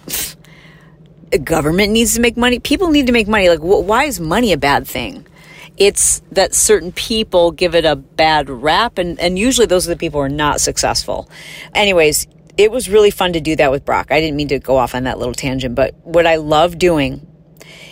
the 1.36 1.44
government 1.44 1.92
needs 1.92 2.14
to 2.14 2.22
make 2.22 2.38
money. 2.38 2.60
People 2.60 2.92
need 2.92 3.08
to 3.08 3.12
make 3.12 3.28
money. 3.28 3.50
Like, 3.50 3.60
wh- 3.60 3.86
why 3.86 4.06
is 4.06 4.22
money 4.22 4.54
a 4.54 4.58
bad 4.58 4.88
thing? 4.88 5.28
It's 5.76 6.22
that 6.32 6.54
certain 6.54 6.94
people 6.94 7.52
give 7.52 7.76
it 7.76 7.84
a 7.84 7.98
bad 7.98 8.50
rap, 8.50 8.98
and, 8.98 9.20
and 9.20 9.38
usually 9.38 9.68
those 9.68 9.86
are 9.86 9.90
the 9.90 9.98
people 9.98 10.22
who 10.22 10.26
are 10.28 10.30
not 10.30 10.62
successful. 10.62 11.30
Anyways, 11.74 12.26
it 12.58 12.72
was 12.72 12.88
really 12.88 13.12
fun 13.12 13.34
to 13.34 13.42
do 13.42 13.54
that 13.58 13.70
with 13.70 13.84
Brock. 13.84 14.12
I 14.12 14.22
didn't 14.22 14.38
mean 14.38 14.48
to 14.48 14.60
go 14.60 14.78
off 14.78 14.96
on 14.96 15.04
that 15.04 15.20
little 15.20 15.34
tangent, 15.34 15.76
but 15.76 15.94
what 16.06 16.26
I 16.26 16.38
love 16.38 16.78
doing 16.78 17.28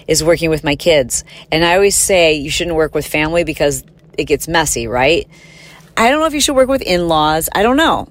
is 0.07 0.23
working 0.23 0.49
with 0.49 0.63
my 0.63 0.77
kids. 0.77 1.25
And 1.51 1.65
I 1.65 1.73
always 1.75 1.97
say 1.97 2.35
you 2.35 2.49
shouldn't 2.49 2.77
work 2.77 2.95
with 2.95 3.05
family 3.05 3.43
because 3.43 3.83
it 4.17 4.23
gets 4.23 4.47
messy, 4.47 4.87
right? 4.87 5.27
I 5.97 6.09
don't 6.09 6.21
know 6.21 6.27
if 6.27 6.33
you 6.33 6.39
should 6.39 6.55
work 6.55 6.69
with 6.69 6.81
in 6.81 7.09
laws. 7.09 7.49
I 7.53 7.61
don't 7.61 7.75
know. 7.75 8.07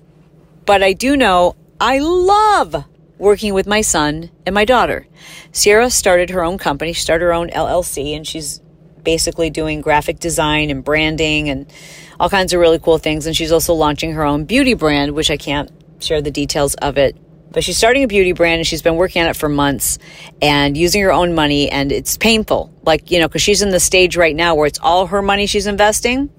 But 0.66 0.82
I 0.82 0.92
do 0.92 1.16
know 1.16 1.56
I 1.80 2.00
love 2.00 2.84
working 3.22 3.54
with 3.54 3.68
my 3.68 3.80
son 3.80 4.30
and 4.44 4.52
my 4.52 4.64
daughter. 4.64 5.06
Sierra 5.52 5.88
started 5.90 6.30
her 6.30 6.42
own 6.42 6.58
company, 6.58 6.92
she 6.92 7.02
started 7.02 7.24
her 7.24 7.32
own 7.32 7.48
LLC, 7.50 8.16
and 8.16 8.26
she's 8.26 8.60
basically 9.02 9.48
doing 9.48 9.80
graphic 9.80 10.18
design 10.18 10.70
and 10.70 10.82
branding 10.82 11.48
and 11.48 11.72
all 12.18 12.28
kinds 12.28 12.52
of 12.52 12.58
really 12.58 12.80
cool 12.80 12.98
things. 12.98 13.26
And 13.26 13.36
she's 13.36 13.52
also 13.52 13.74
launching 13.74 14.12
her 14.12 14.24
own 14.24 14.44
beauty 14.44 14.74
brand, 14.74 15.12
which 15.12 15.30
I 15.30 15.36
can't 15.36 15.70
share 16.00 16.20
the 16.20 16.32
details 16.32 16.74
of 16.74 16.98
it. 16.98 17.16
But 17.52 17.62
she's 17.62 17.76
starting 17.76 18.02
a 18.02 18.08
beauty 18.08 18.32
brand 18.32 18.58
and 18.58 18.66
she's 18.66 18.82
been 18.82 18.96
working 18.96 19.22
on 19.22 19.28
it 19.28 19.36
for 19.36 19.48
months 19.48 19.98
and 20.40 20.76
using 20.76 21.02
her 21.02 21.12
own 21.12 21.34
money. 21.34 21.70
And 21.70 21.92
it's 21.92 22.16
painful. 22.16 22.72
Like, 22.82 23.10
you 23.10 23.20
know, 23.20 23.28
because 23.28 23.42
she's 23.42 23.62
in 23.62 23.70
the 23.70 23.80
stage 23.80 24.16
right 24.16 24.34
now 24.34 24.54
where 24.54 24.66
it's 24.66 24.80
all 24.80 25.06
her 25.06 25.22
money 25.22 25.46
she's 25.46 25.66
investing. 25.66 26.30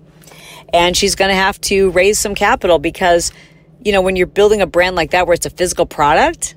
And 0.73 0.97
she's 0.97 1.15
going 1.15 1.29
to 1.29 1.35
have 1.35 1.61
to 1.61 1.91
raise 1.91 2.19
some 2.19 2.33
capital 2.33 2.79
because 2.79 3.31
you 3.83 3.91
know, 3.91 4.01
when 4.01 4.15
you're 4.15 4.27
building 4.27 4.61
a 4.61 4.65
brand 4.65 4.95
like 4.95 5.11
that 5.11 5.27
where 5.27 5.33
it's 5.33 5.45
a 5.45 5.49
physical 5.49 5.85
product, 5.85 6.55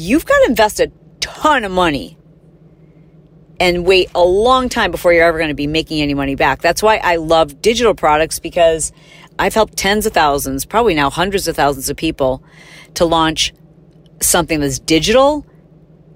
you've 0.00 0.24
got 0.24 0.38
to 0.38 0.46
invest 0.48 0.80
a 0.80 0.90
ton 1.20 1.64
of 1.64 1.70
money 1.70 2.16
and 3.60 3.84
wait 3.84 4.10
a 4.14 4.24
long 4.24 4.70
time 4.70 4.90
before 4.90 5.12
you're 5.12 5.24
ever 5.24 5.36
going 5.36 5.50
to 5.50 5.54
be 5.54 5.66
making 5.66 6.00
any 6.00 6.14
money 6.14 6.34
back. 6.34 6.62
That's 6.62 6.82
why 6.82 6.96
I 6.96 7.16
love 7.16 7.60
digital 7.60 7.94
products 7.94 8.38
because 8.38 8.92
I've 9.38 9.52
helped 9.52 9.76
tens 9.76 10.06
of 10.06 10.14
thousands, 10.14 10.64
probably 10.64 10.94
now 10.94 11.10
hundreds 11.10 11.46
of 11.46 11.56
thousands 11.56 11.90
of 11.90 11.98
people 11.98 12.42
to 12.94 13.04
launch 13.04 13.52
something 14.22 14.60
that's 14.60 14.78
digital. 14.78 15.46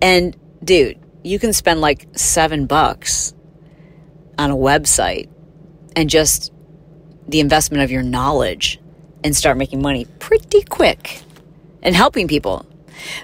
And 0.00 0.34
dude, 0.64 0.98
you 1.22 1.38
can 1.38 1.52
spend 1.52 1.82
like 1.82 2.06
seven 2.16 2.66
bucks 2.66 3.34
on 4.38 4.50
a 4.50 4.56
website 4.56 5.28
and 5.94 6.08
just 6.08 6.50
the 7.28 7.40
investment 7.40 7.82
of 7.82 7.90
your 7.90 8.02
knowledge 8.02 8.80
and 9.22 9.36
start 9.36 9.58
making 9.58 9.82
money 9.82 10.06
pretty 10.18 10.62
quick 10.62 11.20
and 11.82 11.94
helping 11.94 12.28
people. 12.28 12.66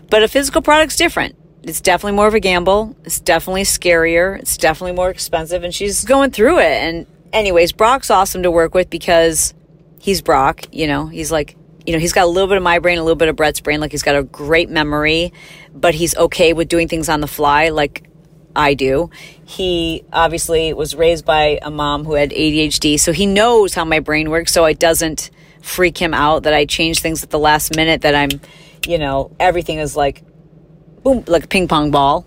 But 0.08 0.22
a 0.22 0.28
physical 0.28 0.62
product's 0.62 0.96
different. 0.96 1.36
It's 1.62 1.80
definitely 1.80 2.16
more 2.16 2.26
of 2.26 2.34
a 2.34 2.40
gamble. 2.40 2.96
It's 3.04 3.20
definitely 3.20 3.64
scarier. 3.64 4.38
It's 4.38 4.56
definitely 4.56 4.96
more 4.96 5.10
expensive. 5.10 5.62
And 5.62 5.74
she's 5.74 6.04
going 6.04 6.30
through 6.30 6.58
it. 6.58 6.72
And, 6.72 7.06
anyways, 7.32 7.72
Brock's 7.72 8.10
awesome 8.10 8.42
to 8.44 8.50
work 8.50 8.74
with 8.74 8.88
because 8.88 9.52
he's 10.00 10.22
Brock. 10.22 10.64
You 10.72 10.86
know, 10.86 11.06
he's 11.06 11.30
like, 11.30 11.56
you 11.86 11.92
know, 11.92 11.98
he's 11.98 12.12
got 12.12 12.24
a 12.24 12.28
little 12.28 12.48
bit 12.48 12.56
of 12.56 12.62
my 12.62 12.78
brain, 12.78 12.98
a 12.98 13.02
little 13.02 13.16
bit 13.16 13.28
of 13.28 13.36
Brett's 13.36 13.60
brain. 13.60 13.80
Like, 13.80 13.90
he's 13.90 14.02
got 14.02 14.16
a 14.16 14.22
great 14.22 14.70
memory, 14.70 15.32
but 15.74 15.94
he's 15.94 16.16
okay 16.16 16.52
with 16.52 16.68
doing 16.68 16.88
things 16.88 17.08
on 17.08 17.20
the 17.20 17.26
fly. 17.26 17.68
Like, 17.68 18.04
I 18.56 18.74
do. 18.74 19.10
He 19.44 20.04
obviously 20.12 20.72
was 20.72 20.96
raised 20.96 21.24
by 21.24 21.58
a 21.62 21.70
mom 21.70 22.04
who 22.04 22.14
had 22.14 22.30
ADHD, 22.30 22.98
so 22.98 23.12
he 23.12 23.26
knows 23.26 23.74
how 23.74 23.84
my 23.84 24.00
brain 24.00 24.30
works. 24.30 24.52
So 24.52 24.64
it 24.64 24.78
doesn't 24.78 25.30
freak 25.62 25.98
him 25.98 26.14
out 26.14 26.44
that 26.44 26.54
I 26.54 26.64
change 26.64 27.00
things 27.00 27.22
at 27.22 27.30
the 27.30 27.38
last 27.38 27.76
minute, 27.76 28.00
that 28.02 28.14
I'm, 28.14 28.40
you 28.86 28.98
know, 28.98 29.34
everything 29.38 29.78
is 29.78 29.96
like, 29.96 30.22
boom, 31.02 31.24
like 31.26 31.44
a 31.44 31.48
ping 31.48 31.68
pong 31.68 31.90
ball. 31.90 32.26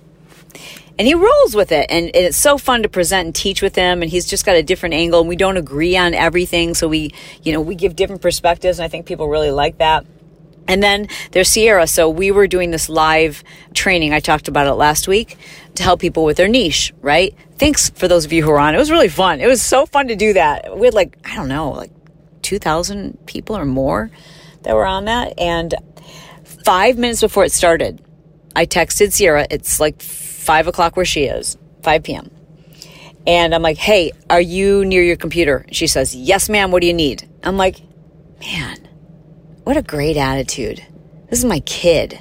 And 0.98 1.08
he 1.08 1.16
rolls 1.16 1.56
with 1.56 1.72
it. 1.72 1.88
And, 1.90 2.08
and 2.08 2.26
it's 2.26 2.38
so 2.38 2.58
fun 2.58 2.84
to 2.84 2.90
present 2.90 3.26
and 3.26 3.36
teach 3.36 3.62
with 3.62 3.76
him. 3.76 4.02
And 4.02 4.12
he's 4.12 4.26
just 4.26 4.46
got 4.46 4.56
a 4.56 4.64
different 4.64 4.94
angle. 4.94 5.22
And 5.22 5.30
we 5.30 5.36
don't 5.36 5.58
agree 5.58 5.98
on 5.98 6.14
everything. 6.14 6.76
So 6.76 6.88
we, 6.88 7.14
you 7.42 7.52
know, 7.52 7.62
we 7.62 7.76
give 7.76 7.96
different 7.96 8.22
perspectives. 8.22 8.78
And 8.78 8.86
I 8.86 8.90
think 8.90 9.08
people 9.08 9.28
really 9.28 9.52
like 9.52 9.80
that. 9.80 10.06
And 10.68 10.82
then 10.82 11.08
there's 11.32 11.50
Sierra. 11.50 11.88
So 11.88 12.10
we 12.10 12.32
were 12.32 12.48
doing 12.48 12.72
this 12.72 12.90
live 12.90 13.44
training. 13.74 14.14
I 14.14 14.20
talked 14.20 14.48
about 14.48 14.68
it 14.68 14.74
last 14.74 15.08
week 15.08 15.38
to 15.76 15.84
help 15.84 16.00
people 16.00 16.24
with 16.24 16.38
their 16.38 16.48
niche, 16.48 16.94
right? 17.02 17.36
Thanks 17.58 17.90
for 17.90 18.08
those 18.08 18.24
of 18.26 18.32
you 18.32 18.44
who 18.44 18.52
were 18.52 18.60
on. 18.60 18.76
It 18.76 18.78
was 18.78 18.92
really 18.92 19.10
fun. 19.10 19.42
It 19.42 19.48
was 19.48 19.62
so 19.62 19.86
fun 19.86 20.08
to 20.08 20.16
do 20.16 20.34
that. 20.34 20.78
We 20.78 20.86
had 20.86 20.94
like, 20.94 21.18
I 21.26 21.36
don't 21.36 21.50
know, 21.50 21.72
like 21.72 21.92
2,000 22.44 23.26
people 23.26 23.58
or 23.58 23.66
more 23.66 24.12
that 24.62 24.76
were 24.76 24.86
on 24.86 25.06
that. 25.06 25.38
And 25.38 25.74
five 26.64 26.98
minutes 26.98 27.22
before 27.22 27.46
it 27.46 27.52
started, 27.52 28.04
I 28.56 28.66
texted 28.66 29.14
Sierra. 29.14 29.48
It's 29.50 29.80
like 29.80 30.02
five 30.02 30.68
o'clock 30.68 30.96
where 30.96 31.06
she 31.06 31.26
is, 31.26 31.58
5 31.84 32.04
p.m. 32.04 32.32
And 33.26 33.56
I'm 33.56 33.62
like, 33.62 33.78
hey, 33.78 34.12
are 34.30 34.42
you 34.42 34.84
near 34.86 35.02
your 35.02 35.16
computer? 35.16 35.66
She 35.72 35.88
says, 35.88 36.16
yes, 36.16 36.50
ma'am. 36.50 36.72
What 36.72 36.82
do 36.82 36.88
you 36.88 36.94
need? 36.94 37.30
I'm 37.44 37.58
like, 37.58 37.78
man, 38.40 38.88
what 39.64 39.78
a 39.78 39.82
great 39.82 40.18
attitude. 40.18 40.84
This 41.30 41.40
is 41.40 41.46
my 41.46 41.62
kid, 41.62 42.20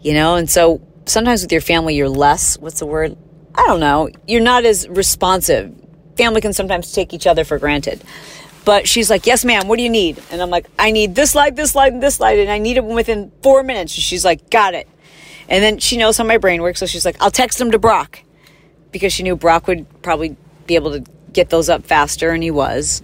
you 0.00 0.14
know? 0.14 0.36
And 0.36 0.48
so 0.48 0.80
sometimes 1.06 1.42
with 1.42 1.52
your 1.52 1.60
family, 1.60 1.94
you're 1.94 2.08
less, 2.08 2.58
what's 2.58 2.80
the 2.80 2.86
word? 2.86 3.16
I 3.54 3.64
don't 3.66 3.80
know. 3.80 4.08
You're 4.26 4.40
not 4.40 4.64
as 4.64 4.88
responsive. 4.88 5.72
Family 6.16 6.40
can 6.40 6.52
sometimes 6.52 6.92
take 6.92 7.12
each 7.12 7.26
other 7.26 7.44
for 7.44 7.58
granted. 7.58 8.02
But 8.64 8.88
she's 8.88 9.10
like, 9.10 9.26
yes, 9.26 9.44
ma'am, 9.44 9.68
what 9.68 9.76
do 9.76 9.82
you 9.82 9.90
need? 9.90 10.22
And 10.30 10.40
I'm 10.40 10.50
like, 10.50 10.66
I 10.78 10.90
need 10.90 11.14
this 11.14 11.34
light, 11.34 11.54
this 11.54 11.74
light, 11.74 11.92
and 11.92 12.02
this 12.02 12.18
light, 12.18 12.38
and 12.38 12.50
I 12.50 12.58
need 12.58 12.76
it 12.76 12.84
within 12.84 13.30
four 13.42 13.62
minutes. 13.62 13.94
And 13.94 14.02
she's 14.02 14.24
like, 14.24 14.48
got 14.50 14.74
it. 14.74 14.88
And 15.48 15.62
then 15.62 15.78
she 15.78 15.98
knows 15.98 16.16
how 16.16 16.24
my 16.24 16.38
brain 16.38 16.62
works, 16.62 16.80
so 16.80 16.86
she's 16.86 17.04
like, 17.04 17.16
I'll 17.20 17.30
text 17.30 17.58
them 17.58 17.70
to 17.72 17.78
Brock 17.78 18.20
because 18.90 19.12
she 19.12 19.22
knew 19.22 19.36
Brock 19.36 19.66
would 19.66 19.86
probably 20.02 20.36
be 20.66 20.76
able 20.76 20.92
to 20.92 21.04
get 21.32 21.50
those 21.50 21.68
up 21.68 21.84
faster, 21.84 22.30
and 22.30 22.42
he 22.42 22.50
was. 22.50 23.02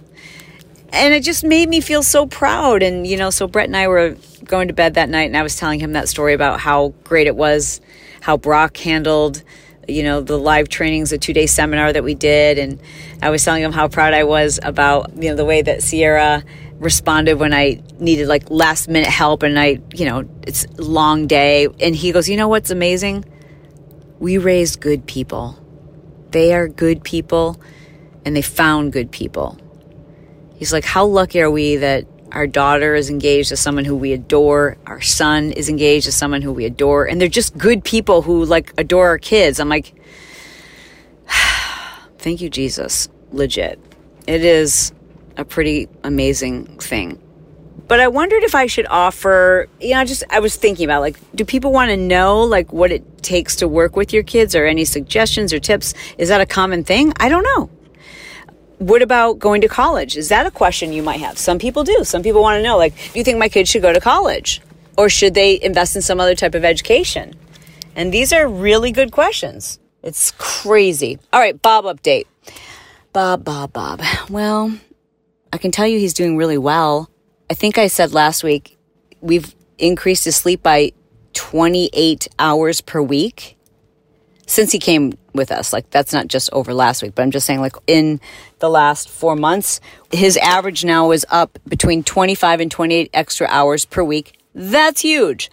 And 0.89 1.13
it 1.13 1.23
just 1.23 1.43
made 1.43 1.69
me 1.69 1.79
feel 1.79 2.01
so 2.01 2.25
proud. 2.25 2.81
And, 2.81 3.05
you 3.05 3.15
know, 3.17 3.29
so 3.29 3.47
Brett 3.47 3.67
and 3.67 3.77
I 3.77 3.87
were 3.87 4.17
going 4.43 4.67
to 4.69 4.73
bed 4.73 4.95
that 4.95 5.09
night, 5.09 5.27
and 5.27 5.37
I 5.37 5.43
was 5.43 5.55
telling 5.55 5.79
him 5.79 5.93
that 5.93 6.09
story 6.09 6.33
about 6.33 6.59
how 6.59 6.93
great 7.03 7.27
it 7.27 7.35
was, 7.35 7.81
how 8.21 8.37
Brock 8.37 8.77
handled 8.77 9.43
you 9.91 10.03
know, 10.03 10.21
the 10.21 10.37
live 10.37 10.69
trainings, 10.69 11.11
a 11.11 11.17
two 11.17 11.33
day 11.33 11.47
seminar 11.47 11.91
that 11.93 12.03
we 12.03 12.15
did. 12.15 12.57
And 12.57 12.81
I 13.21 13.29
was 13.29 13.43
telling 13.43 13.63
him 13.63 13.71
how 13.71 13.87
proud 13.87 14.13
I 14.13 14.23
was 14.23 14.59
about, 14.61 15.11
you 15.15 15.29
know, 15.29 15.35
the 15.35 15.45
way 15.45 15.61
that 15.61 15.81
Sierra 15.83 16.43
responded 16.79 17.35
when 17.35 17.53
I 17.53 17.81
needed 17.99 18.27
like 18.27 18.49
last 18.49 18.87
minute 18.87 19.07
help 19.07 19.43
and 19.43 19.59
I, 19.59 19.79
you 19.93 20.05
know, 20.05 20.27
it's 20.47 20.67
long 20.79 21.27
day. 21.27 21.67
And 21.79 21.95
he 21.95 22.11
goes, 22.11 22.27
you 22.27 22.37
know 22.37 22.47
what's 22.47 22.71
amazing? 22.71 23.25
We 24.19 24.37
raised 24.37 24.81
good 24.81 25.05
people. 25.05 25.57
They 26.31 26.53
are 26.53 26.67
good 26.67 27.03
people 27.03 27.61
and 28.25 28.35
they 28.35 28.41
found 28.41 28.93
good 28.93 29.11
people. 29.11 29.59
He's 30.55 30.73
like, 30.73 30.85
how 30.85 31.05
lucky 31.05 31.41
are 31.41 31.51
we 31.51 31.77
that 31.77 32.05
our 32.31 32.47
daughter 32.47 32.95
is 32.95 33.09
engaged 33.09 33.49
to 33.49 33.57
someone 33.57 33.85
who 33.85 33.95
we 33.95 34.13
adore. 34.13 34.77
Our 34.85 35.01
son 35.01 35.51
is 35.51 35.69
engaged 35.69 36.05
to 36.05 36.11
someone 36.11 36.41
who 36.41 36.51
we 36.51 36.65
adore. 36.65 37.05
And 37.05 37.19
they're 37.19 37.27
just 37.27 37.57
good 37.57 37.83
people 37.83 38.21
who 38.21 38.45
like 38.45 38.73
adore 38.77 39.07
our 39.07 39.17
kids. 39.17 39.59
I'm 39.59 39.69
like, 39.69 39.93
thank 42.17 42.41
you, 42.41 42.49
Jesus. 42.49 43.09
Legit. 43.31 43.79
It 44.27 44.43
is 44.43 44.93
a 45.37 45.45
pretty 45.45 45.89
amazing 46.03 46.77
thing. 46.77 47.21
But 47.87 47.99
I 47.99 48.07
wondered 48.07 48.43
if 48.43 48.55
I 48.55 48.67
should 48.67 48.87
offer, 48.87 49.67
you 49.81 49.93
know, 49.93 50.05
just 50.05 50.23
I 50.29 50.39
was 50.39 50.55
thinking 50.55 50.85
about 50.85 51.01
like, 51.01 51.17
do 51.35 51.43
people 51.43 51.73
want 51.73 51.89
to 51.89 51.97
know 51.97 52.43
like 52.43 52.71
what 52.71 52.91
it 52.91 53.23
takes 53.23 53.57
to 53.57 53.67
work 53.67 53.95
with 53.95 54.13
your 54.13 54.23
kids 54.23 54.55
or 54.55 54.65
any 54.65 54.85
suggestions 54.85 55.51
or 55.51 55.59
tips? 55.59 55.93
Is 56.17 56.29
that 56.29 56.39
a 56.39 56.45
common 56.45 56.83
thing? 56.83 57.11
I 57.19 57.27
don't 57.27 57.43
know 57.43 57.69
what 58.81 59.03
about 59.03 59.37
going 59.37 59.61
to 59.61 59.67
college? 59.67 60.17
Is 60.17 60.29
that 60.29 60.47
a 60.47 60.51
question 60.51 60.91
you 60.91 61.03
might 61.03 61.19
have? 61.19 61.37
Some 61.37 61.59
people 61.59 61.83
do. 61.83 62.03
Some 62.03 62.23
people 62.23 62.41
want 62.41 62.57
to 62.57 62.63
know, 62.63 62.77
like, 62.77 62.95
do 62.95 63.19
you 63.19 63.23
think 63.23 63.37
my 63.37 63.47
kids 63.47 63.69
should 63.69 63.83
go 63.83 63.93
to 63.93 63.99
college? 63.99 64.59
Or 64.97 65.07
should 65.07 65.35
they 65.35 65.61
invest 65.61 65.95
in 65.95 66.01
some 66.01 66.19
other 66.19 66.33
type 66.33 66.55
of 66.55 66.65
education? 66.65 67.35
And 67.95 68.11
these 68.11 68.33
are 68.33 68.47
really 68.47 68.91
good 68.91 69.11
questions. 69.11 69.79
It's 70.01 70.31
crazy. 70.31 71.19
All 71.31 71.39
right, 71.39 71.61
Bob 71.61 71.85
update. 71.85 72.25
Bob, 73.13 73.45
Bob, 73.45 73.71
Bob. 73.71 74.01
Well, 74.29 74.75
I 75.53 75.59
can 75.59 75.69
tell 75.69 75.85
you 75.85 75.99
he's 75.99 76.15
doing 76.15 76.35
really 76.35 76.57
well. 76.57 77.11
I 77.51 77.53
think 77.53 77.77
I 77.77 77.85
said 77.85 78.13
last 78.13 78.43
week 78.43 78.79
we've 79.19 79.53
increased 79.77 80.25
his 80.25 80.35
sleep 80.35 80.63
by 80.63 80.93
28 81.33 82.29
hours 82.39 82.81
per 82.81 83.01
week 83.01 83.57
since 84.45 84.71
he 84.71 84.79
came 84.79 85.13
with 85.33 85.51
us. 85.51 85.71
Like 85.71 85.89
that's 85.89 86.13
not 86.13 86.27
just 86.27 86.49
over 86.51 86.73
last 86.73 87.01
week, 87.01 87.15
but 87.15 87.23
I'm 87.23 87.31
just 87.31 87.45
saying 87.45 87.61
like 87.61 87.75
in 87.87 88.19
the 88.59 88.69
last 88.69 89.09
4 89.09 89.35
months, 89.35 89.79
his 90.11 90.37
average 90.37 90.83
now 90.83 91.11
is 91.11 91.25
up 91.29 91.57
between 91.67 92.03
25 92.03 92.59
and 92.59 92.71
28 92.71 93.09
extra 93.13 93.47
hours 93.47 93.85
per 93.85 94.03
week. 94.03 94.37
That's 94.53 95.01
huge. 95.01 95.49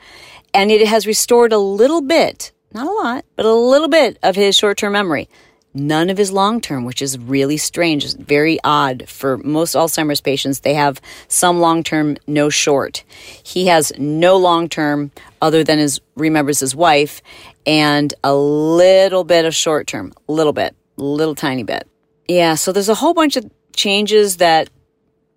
And 0.53 0.71
it 0.71 0.87
has 0.89 1.07
restored 1.07 1.53
a 1.53 1.59
little 1.59 2.01
bit, 2.01 2.53
not 2.73 2.87
a 2.87 2.93
lot, 2.93 3.25
but 3.37 3.45
a 3.45 3.55
little 3.55 3.89
bit 3.89 4.19
of 4.23 4.35
his 4.35 4.57
short-term 4.57 4.95
memory. 4.95 5.29
None 5.75 6.11
of 6.11 6.17
his 6.17 6.33
long 6.33 6.61
term, 6.61 6.85
which 6.85 7.03
is 7.03 7.19
really 7.19 7.57
strange, 7.57 8.15
very 8.17 8.59
odd 8.65 9.09
for 9.09 9.37
most 9.39 9.75
Alzheimer's 9.75 10.21
patients. 10.21 10.61
They 10.61 10.75
have 10.75 11.01
some 11.29 11.61
long 11.61 11.83
term, 11.83 12.17
no 12.27 12.49
short. 12.49 13.05
He 13.43 13.67
has 13.67 13.93
no 13.99 14.37
long 14.37 14.69
term 14.69 15.13
other 15.41 15.63
than 15.63 15.79
his 15.79 16.01
remembers 16.17 16.61
his 16.61 16.75
wife 16.75 17.23
and 17.67 18.13
a 18.25 18.35
little 18.35 19.25
bit 19.25 19.45
of 19.45 19.55
short 19.55 19.87
term, 19.87 20.13
little 20.27 20.55
bit, 20.55 20.75
little 20.97 21.35
tiny 21.35 21.63
bit. 21.63 21.87
Yeah, 22.27 22.55
so 22.55 22.73
there's 22.73 22.89
a 22.89 22.95
whole 22.95 23.15
bunch 23.15 23.37
of 23.37 23.51
changes 23.77 24.39
that 24.39 24.71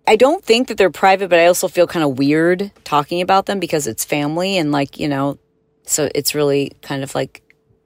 I 0.06 0.16
don't 0.16 0.44
think 0.44 0.68
that 0.68 0.78
they're 0.78 0.90
private, 0.90 1.30
but 1.30 1.38
I 1.38 1.46
also 1.46 1.68
feel 1.68 1.86
kind 1.86 2.04
of 2.04 2.18
weird 2.18 2.72
talking 2.84 3.20
about 3.20 3.46
them 3.46 3.60
because 3.60 3.86
it's 3.86 4.04
family 4.04 4.58
and 4.58 4.72
like, 4.72 4.98
you 4.98 5.08
know, 5.08 5.38
so 5.84 6.08
it's 6.14 6.34
really 6.34 6.72
kind 6.82 7.02
of 7.02 7.14
like 7.14 7.42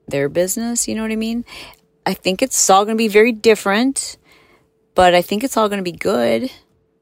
their 0.07 0.29
business, 0.29 0.87
you 0.87 0.95
know 0.95 1.01
what 1.03 1.11
I 1.11 1.17
mean? 1.17 1.45
I 2.07 2.13
think 2.13 2.41
it's 2.41 2.69
all 2.69 2.85
going 2.85 2.97
to 2.97 3.03
be 3.03 3.09
very 3.09 3.33
different, 3.33 4.17
but 4.95 5.13
I 5.13 5.21
think 5.21 5.43
it's 5.43 5.57
all 5.57 5.67
going 5.67 5.83
to 5.83 5.91
be 5.91 5.97
good. 5.97 6.49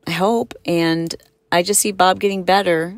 I 0.08 0.12
hope. 0.12 0.54
And 0.66 1.16
I 1.52 1.64
just 1.64 1.80
see 1.80 1.92
Bob 1.92 2.20
getting 2.20 2.44
better. 2.44 2.98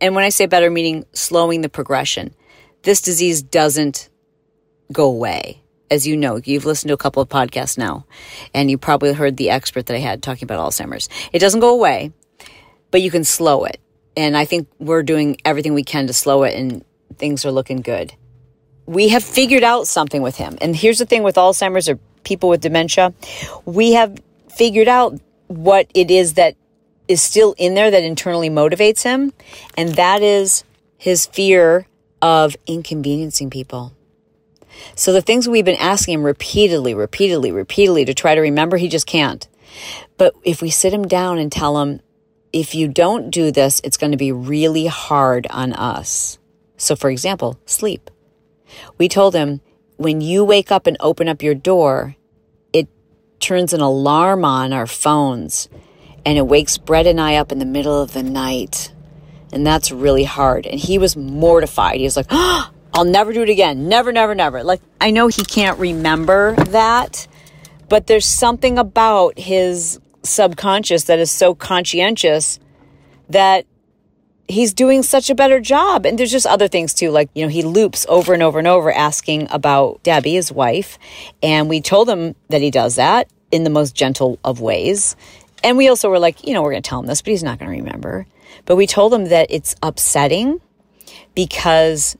And 0.00 0.14
when 0.14 0.24
I 0.24 0.30
say 0.30 0.46
better, 0.46 0.70
meaning 0.70 1.04
slowing 1.12 1.60
the 1.60 1.68
progression. 1.68 2.34
This 2.82 3.02
disease 3.02 3.42
doesn't 3.42 4.08
go 4.90 5.04
away 5.04 5.62
as 5.90 6.06
you 6.06 6.16
know, 6.16 6.40
you've 6.44 6.64
listened 6.64 6.88
to 6.88 6.94
a 6.94 6.98
couple 6.98 7.22
of 7.22 7.28
podcasts 7.28 7.78
now, 7.78 8.04
and 8.54 8.70
you 8.70 8.78
probably 8.78 9.12
heard 9.12 9.36
the 9.36 9.50
expert 9.50 9.86
that 9.86 9.96
I 9.96 10.00
had 10.00 10.22
talking 10.22 10.44
about 10.44 10.60
Alzheimer's. 10.60 11.08
It 11.32 11.38
doesn't 11.38 11.60
go 11.60 11.74
away, 11.74 12.12
but 12.90 13.02
you 13.02 13.10
can 13.10 13.24
slow 13.24 13.64
it. 13.64 13.80
And 14.16 14.36
I 14.36 14.44
think 14.44 14.68
we're 14.78 15.02
doing 15.02 15.38
everything 15.44 15.74
we 15.74 15.84
can 15.84 16.06
to 16.06 16.12
slow 16.12 16.42
it, 16.42 16.54
and 16.54 16.84
things 17.16 17.44
are 17.44 17.52
looking 17.52 17.80
good. 17.80 18.12
We 18.88 19.08
have 19.10 19.22
figured 19.22 19.62
out 19.62 19.86
something 19.86 20.22
with 20.22 20.36
him. 20.36 20.56
And 20.62 20.74
here's 20.74 20.98
the 20.98 21.04
thing 21.04 21.22
with 21.22 21.36
Alzheimer's 21.36 21.90
or 21.90 21.98
people 22.24 22.48
with 22.48 22.62
dementia 22.62 23.12
we 23.64 23.92
have 23.92 24.18
figured 24.50 24.88
out 24.88 25.20
what 25.46 25.86
it 25.94 26.10
is 26.10 26.34
that 26.34 26.56
is 27.06 27.20
still 27.22 27.54
in 27.58 27.74
there 27.74 27.90
that 27.90 28.02
internally 28.02 28.50
motivates 28.50 29.02
him, 29.02 29.32
and 29.76 29.90
that 29.94 30.22
is 30.22 30.64
his 30.96 31.26
fear 31.26 31.86
of 32.20 32.56
inconveniencing 32.66 33.50
people. 33.50 33.92
So 34.94 35.12
the 35.12 35.22
things 35.22 35.48
we've 35.48 35.64
been 35.64 35.76
asking 35.76 36.14
him 36.14 36.22
repeatedly, 36.22 36.94
repeatedly, 36.94 37.52
repeatedly 37.52 38.04
to 38.06 38.14
try 38.14 38.34
to 38.34 38.40
remember, 38.40 38.76
he 38.76 38.88
just 38.88 39.06
can't. 39.06 39.46
But 40.16 40.34
if 40.44 40.62
we 40.62 40.70
sit 40.70 40.92
him 40.92 41.06
down 41.06 41.38
and 41.38 41.52
tell 41.52 41.78
him, 41.78 42.00
if 42.52 42.74
you 42.74 42.88
don't 42.88 43.30
do 43.30 43.50
this, 43.50 43.80
it's 43.84 43.96
going 43.98 44.12
to 44.12 44.18
be 44.18 44.32
really 44.32 44.86
hard 44.86 45.46
on 45.50 45.74
us. 45.74 46.38
So, 46.76 46.96
for 46.96 47.10
example, 47.10 47.58
sleep. 47.66 48.10
We 48.96 49.08
told 49.08 49.34
him, 49.34 49.60
when 49.96 50.20
you 50.20 50.44
wake 50.44 50.70
up 50.70 50.86
and 50.86 50.96
open 51.00 51.28
up 51.28 51.42
your 51.42 51.54
door, 51.54 52.16
it 52.72 52.88
turns 53.40 53.72
an 53.72 53.80
alarm 53.80 54.44
on 54.44 54.72
our 54.72 54.86
phones 54.86 55.68
and 56.24 56.38
it 56.38 56.46
wakes 56.46 56.78
Brett 56.78 57.06
and 57.06 57.20
I 57.20 57.36
up 57.36 57.52
in 57.52 57.58
the 57.58 57.64
middle 57.64 58.00
of 58.00 58.12
the 58.12 58.22
night. 58.22 58.92
And 59.52 59.66
that's 59.66 59.90
really 59.90 60.24
hard. 60.24 60.66
And 60.66 60.78
he 60.78 60.98
was 60.98 61.16
mortified. 61.16 61.96
He 61.98 62.04
was 62.04 62.16
like, 62.16 62.26
oh, 62.30 62.70
I'll 62.92 63.04
never 63.04 63.32
do 63.32 63.42
it 63.42 63.48
again. 63.48 63.88
Never, 63.88 64.12
never, 64.12 64.34
never. 64.34 64.62
Like, 64.62 64.82
I 65.00 65.10
know 65.10 65.28
he 65.28 65.44
can't 65.44 65.78
remember 65.78 66.54
that, 66.66 67.26
but 67.88 68.06
there's 68.06 68.26
something 68.26 68.78
about 68.78 69.38
his 69.38 70.00
subconscious 70.22 71.04
that 71.04 71.18
is 71.18 71.30
so 71.30 71.54
conscientious 71.54 72.60
that 73.30 73.66
he's 74.48 74.72
doing 74.72 75.02
such 75.02 75.30
a 75.30 75.34
better 75.34 75.60
job. 75.60 76.06
And 76.06 76.18
there's 76.18 76.32
just 76.32 76.46
other 76.46 76.68
things 76.68 76.94
too. 76.94 77.10
Like, 77.10 77.28
you 77.34 77.42
know, 77.42 77.48
he 77.48 77.62
loops 77.62 78.06
over 78.08 78.32
and 78.32 78.42
over 78.42 78.58
and 78.58 78.66
over 78.66 78.90
asking 78.90 79.46
about 79.50 80.02
Debbie, 80.02 80.34
his 80.34 80.50
wife. 80.50 80.98
And 81.42 81.68
we 81.68 81.80
told 81.80 82.08
him 82.08 82.34
that 82.48 82.62
he 82.62 82.70
does 82.70 82.96
that 82.96 83.28
in 83.52 83.64
the 83.64 83.70
most 83.70 83.94
gentle 83.94 84.38
of 84.44 84.60
ways. 84.60 85.16
And 85.62 85.76
we 85.76 85.88
also 85.88 86.08
were 86.08 86.18
like, 86.18 86.46
you 86.46 86.54
know, 86.54 86.62
we're 86.62 86.72
going 86.72 86.82
to 86.82 86.88
tell 86.88 87.00
him 87.00 87.06
this, 87.06 87.22
but 87.22 87.30
he's 87.30 87.42
not 87.42 87.58
going 87.58 87.70
to 87.70 87.78
remember. 87.84 88.26
But 88.64 88.76
we 88.76 88.86
told 88.86 89.12
him 89.12 89.26
that 89.26 89.48
it's 89.50 89.74
upsetting 89.82 90.60
because 91.34 92.16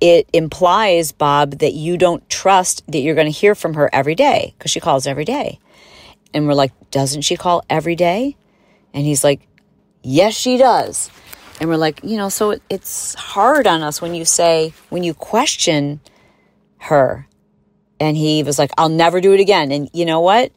it 0.00 0.28
implies, 0.32 1.12
Bob, 1.12 1.58
that 1.58 1.74
you 1.74 1.96
don't 1.96 2.28
trust 2.28 2.82
that 2.90 2.98
you're 2.98 3.14
going 3.14 3.32
to 3.32 3.38
hear 3.38 3.54
from 3.54 3.74
her 3.74 3.88
every 3.92 4.14
day 4.14 4.54
because 4.58 4.70
she 4.70 4.80
calls 4.80 5.06
every 5.06 5.24
day. 5.24 5.58
And 6.34 6.46
we're 6.46 6.54
like, 6.54 6.72
doesn't 6.90 7.22
she 7.22 7.36
call 7.36 7.64
every 7.70 7.94
day? 7.94 8.36
And 8.92 9.04
he's 9.06 9.22
like, 9.22 9.46
yes, 10.02 10.34
she 10.34 10.56
does. 10.56 11.10
And 11.62 11.70
we're 11.70 11.78
like, 11.78 12.00
you 12.02 12.18
know, 12.18 12.28
so 12.28 12.58
it's 12.68 13.14
hard 13.14 13.68
on 13.68 13.82
us 13.82 14.02
when 14.02 14.14
you 14.14 14.24
say, 14.26 14.74
when 14.90 15.04
you 15.04 15.14
question 15.14 16.00
her. 16.78 17.28
And 18.00 18.16
he 18.16 18.42
was 18.42 18.58
like, 18.58 18.72
I'll 18.76 18.90
never 18.90 19.20
do 19.20 19.32
it 19.32 19.40
again. 19.40 19.72
And 19.72 19.88
you 19.94 20.04
know 20.04 20.20
what? 20.20 20.52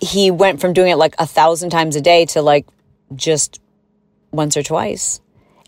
He 0.00 0.30
went 0.30 0.60
from 0.60 0.74
doing 0.74 0.92
it 0.92 0.96
like 0.96 1.14
a 1.18 1.26
thousand 1.26 1.70
times 1.70 1.96
a 1.96 2.02
day 2.02 2.26
to 2.26 2.42
like 2.42 2.66
just 3.16 3.60
once 4.30 4.56
or 4.56 4.62
twice 4.62 5.20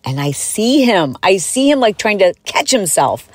and 0.05 0.21
I 0.21 0.33
see 0.33 0.85
him. 0.85 1.17
I 1.23 1.37
see 1.37 1.71
him 1.71 1.81
like 1.81 1.99
trying 1.99 2.19
to 2.19 2.35
catch 2.45 2.71
himself. 2.71 3.29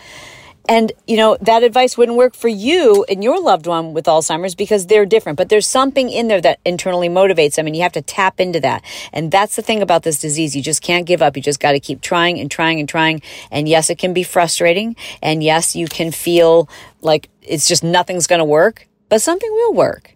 And, 0.69 0.91
you 1.07 1.15
know, 1.15 1.37
that 1.41 1.63
advice 1.63 1.97
wouldn't 1.97 2.17
work 2.17 2.35
for 2.35 2.49
you 2.49 3.05
and 3.07 3.23
your 3.23 3.41
loved 3.41 3.67
one 3.67 3.93
with 3.93 4.05
Alzheimer's 4.05 4.53
because 4.53 4.87
they're 4.87 5.05
different. 5.05 5.37
But 5.37 5.47
there's 5.47 5.67
something 5.67 6.09
in 6.09 6.27
there 6.27 6.41
that 6.41 6.59
internally 6.65 7.07
motivates 7.07 7.55
them, 7.55 7.67
and 7.67 7.75
you 7.75 7.83
have 7.83 7.93
to 7.93 8.01
tap 8.01 8.41
into 8.41 8.59
that. 8.59 8.83
And 9.13 9.31
that's 9.31 9.55
the 9.55 9.61
thing 9.61 9.81
about 9.81 10.03
this 10.03 10.19
disease. 10.19 10.55
You 10.55 10.61
just 10.61 10.81
can't 10.81 11.05
give 11.05 11.21
up. 11.21 11.37
You 11.37 11.41
just 11.41 11.61
got 11.61 11.71
to 11.71 11.79
keep 11.79 12.01
trying 12.01 12.39
and 12.39 12.51
trying 12.51 12.79
and 12.81 12.89
trying. 12.89 13.21
And 13.49 13.69
yes, 13.69 13.89
it 13.89 13.97
can 13.97 14.13
be 14.13 14.23
frustrating. 14.23 14.97
And 15.21 15.41
yes, 15.41 15.75
you 15.75 15.87
can 15.87 16.11
feel 16.11 16.69
like 17.01 17.29
it's 17.41 17.67
just 17.67 17.83
nothing's 17.83 18.27
going 18.27 18.39
to 18.39 18.45
work, 18.45 18.87
but 19.07 19.21
something 19.21 19.51
will 19.51 19.73
work. 19.73 20.13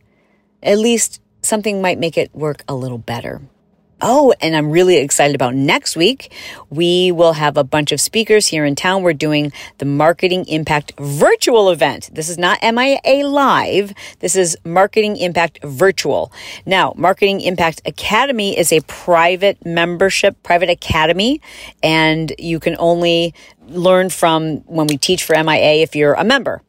At 0.62 0.78
least 0.78 1.22
something 1.42 1.82
might 1.82 1.98
make 1.98 2.18
it 2.18 2.36
work 2.36 2.64
a 2.68 2.76
little 2.76 2.98
better. 2.98 3.42
Oh, 4.04 4.34
and 4.42 4.56
I'm 4.56 4.72
really 4.72 4.98
excited 4.98 5.36
about 5.36 5.54
next 5.54 5.96
week. 5.96 6.34
We 6.72 7.12
will 7.12 7.34
have 7.34 7.56
a 7.56 7.64
bunch 7.64 7.92
of 7.92 8.02
speakers 8.02 8.48
here 8.48 8.66
in 8.66 8.74
town. 8.74 9.04
We're 9.04 9.14
doing 9.14 9.54
the 9.78 9.86
Marketing 9.86 10.44
Impact 10.48 10.94
virtual 10.98 11.70
event. 11.70 12.10
This 12.12 12.28
is 12.28 12.40
not 12.40 12.58
MIA 12.64 13.28
live. 13.28 13.94
This 14.18 14.36
is 14.36 14.58
Marketing 14.66 15.18
Impact 15.18 15.60
virtual. 15.64 16.34
Now, 16.66 16.96
Marketing 16.98 17.42
Impact 17.42 17.84
Academy 17.86 18.58
is 18.58 18.72
a 18.72 18.82
private 18.82 19.64
membership, 19.64 20.42
private 20.42 20.72
academy, 20.72 21.40
and 21.84 22.34
you 22.40 22.60
can 22.60 22.76
only 22.80 23.36
learn 23.68 24.10
from 24.10 24.58
when 24.62 24.88
we 24.88 24.98
teach 24.98 25.24
for 25.24 25.36
MIA 25.36 25.84
if 25.84 25.96
you're 25.96 26.14
a 26.14 26.24
member. 26.24 26.64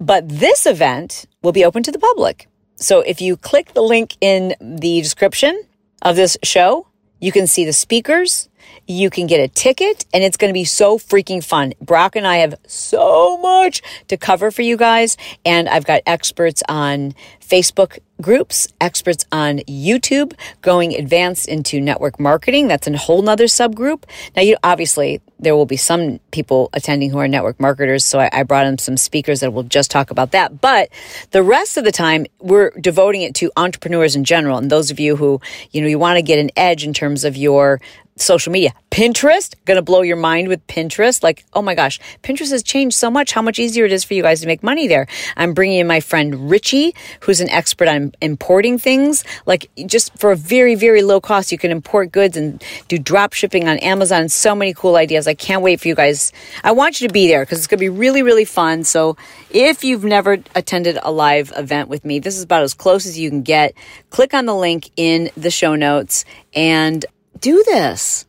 But 0.00 0.28
this 0.28 0.66
event 0.66 1.26
will 1.42 1.52
be 1.52 1.64
open 1.64 1.84
to 1.84 1.92
the 1.92 2.00
public. 2.00 2.48
So 2.74 3.02
if 3.02 3.20
you 3.20 3.36
click 3.36 3.72
the 3.72 3.82
link 3.82 4.16
in 4.20 4.56
the 4.60 5.00
description, 5.00 5.62
of 6.06 6.14
this 6.14 6.38
show. 6.44 6.86
You 7.18 7.32
can 7.32 7.48
see 7.48 7.64
the 7.64 7.72
speakers. 7.72 8.48
You 8.86 9.10
can 9.10 9.26
get 9.26 9.40
a 9.40 9.48
ticket 9.48 10.04
and 10.12 10.22
it's 10.22 10.36
going 10.36 10.50
to 10.50 10.54
be 10.54 10.64
so 10.64 10.98
freaking 10.98 11.42
fun. 11.42 11.74
Brock 11.80 12.16
and 12.16 12.26
I 12.26 12.38
have 12.38 12.54
so 12.66 13.38
much 13.38 13.82
to 14.08 14.16
cover 14.16 14.50
for 14.50 14.62
you 14.62 14.76
guys. 14.76 15.16
And 15.44 15.68
I've 15.68 15.84
got 15.84 16.02
experts 16.06 16.62
on 16.68 17.14
Facebook 17.40 17.98
groups, 18.20 18.68
experts 18.80 19.26
on 19.30 19.58
YouTube, 19.58 20.32
going 20.62 20.94
advanced 20.94 21.48
into 21.48 21.80
network 21.80 22.18
marketing. 22.18 22.68
That's 22.68 22.86
a 22.86 22.96
whole 22.96 23.22
nother 23.22 23.44
subgroup. 23.44 24.04
Now, 24.34 24.42
you 24.42 24.56
obviously 24.62 25.20
there 25.38 25.54
will 25.54 25.66
be 25.66 25.76
some 25.76 26.18
people 26.30 26.70
attending 26.72 27.10
who 27.10 27.18
are 27.18 27.28
network 27.28 27.60
marketers. 27.60 28.04
So 28.04 28.18
I, 28.18 28.30
I 28.32 28.42
brought 28.42 28.66
in 28.66 28.78
some 28.78 28.96
speakers 28.96 29.40
that 29.40 29.52
will 29.52 29.64
just 29.64 29.90
talk 29.90 30.10
about 30.10 30.32
that. 30.32 30.60
But 30.60 30.88
the 31.30 31.42
rest 31.42 31.76
of 31.76 31.84
the 31.84 31.92
time, 31.92 32.26
we're 32.40 32.70
devoting 32.70 33.22
it 33.22 33.34
to 33.36 33.52
entrepreneurs 33.56 34.16
in 34.16 34.24
general. 34.24 34.58
And 34.58 34.70
those 34.70 34.90
of 34.90 34.98
you 34.98 35.16
who, 35.16 35.40
you 35.72 35.82
know, 35.82 35.88
you 35.88 35.98
want 35.98 36.16
to 36.16 36.22
get 36.22 36.38
an 36.38 36.50
edge 36.56 36.84
in 36.84 36.94
terms 36.94 37.24
of 37.24 37.36
your 37.36 37.80
social 38.16 38.50
media. 38.50 38.72
Pinterest, 38.90 39.54
gonna 39.66 39.82
blow 39.82 40.02
your 40.02 40.16
mind 40.16 40.48
with 40.48 40.66
Pinterest. 40.66 41.22
Like, 41.22 41.44
oh 41.52 41.60
my 41.60 41.74
gosh, 41.74 42.00
Pinterest 42.22 42.50
has 42.50 42.62
changed 42.62 42.96
so 42.96 43.10
much 43.10 43.32
how 43.32 43.42
much 43.42 43.58
easier 43.58 43.84
it 43.84 43.92
is 43.92 44.04
for 44.04 44.14
you 44.14 44.22
guys 44.22 44.40
to 44.40 44.46
make 44.46 44.62
money 44.62 44.88
there. 44.88 45.06
I'm 45.36 45.52
bringing 45.52 45.80
in 45.80 45.86
my 45.86 46.00
friend 46.00 46.50
Richie, 46.50 46.94
who's 47.20 47.40
an 47.40 47.50
expert 47.50 47.88
on 47.88 48.12
importing 48.22 48.78
things. 48.78 49.22
Like, 49.44 49.70
just 49.84 50.16
for 50.18 50.32
a 50.32 50.36
very, 50.36 50.74
very 50.74 51.02
low 51.02 51.20
cost, 51.20 51.52
you 51.52 51.58
can 51.58 51.70
import 51.70 52.10
goods 52.10 52.36
and 52.36 52.62
do 52.88 52.98
drop 52.98 53.34
shipping 53.34 53.68
on 53.68 53.78
Amazon. 53.78 54.30
So 54.30 54.54
many 54.54 54.72
cool 54.72 54.96
ideas. 54.96 55.28
I 55.28 55.34
can't 55.34 55.62
wait 55.62 55.80
for 55.80 55.88
you 55.88 55.94
guys. 55.94 56.32
I 56.64 56.72
want 56.72 57.00
you 57.00 57.08
to 57.08 57.12
be 57.12 57.26
there 57.26 57.42
because 57.42 57.58
it's 57.58 57.66
gonna 57.66 57.80
be 57.80 57.90
really, 57.90 58.22
really 58.22 58.46
fun. 58.46 58.84
So, 58.84 59.16
if 59.50 59.84
you've 59.84 60.04
never 60.04 60.38
attended 60.54 60.98
a 61.02 61.12
live 61.12 61.52
event 61.54 61.90
with 61.90 62.04
me, 62.04 62.18
this 62.18 62.36
is 62.36 62.42
about 62.42 62.62
as 62.62 62.72
close 62.72 63.04
as 63.04 63.18
you 63.18 63.28
can 63.28 63.42
get. 63.42 63.74
Click 64.08 64.32
on 64.32 64.46
the 64.46 64.54
link 64.54 64.90
in 64.96 65.30
the 65.36 65.50
show 65.50 65.74
notes 65.74 66.24
and 66.54 67.04
do 67.40 67.62
this. 67.66 68.26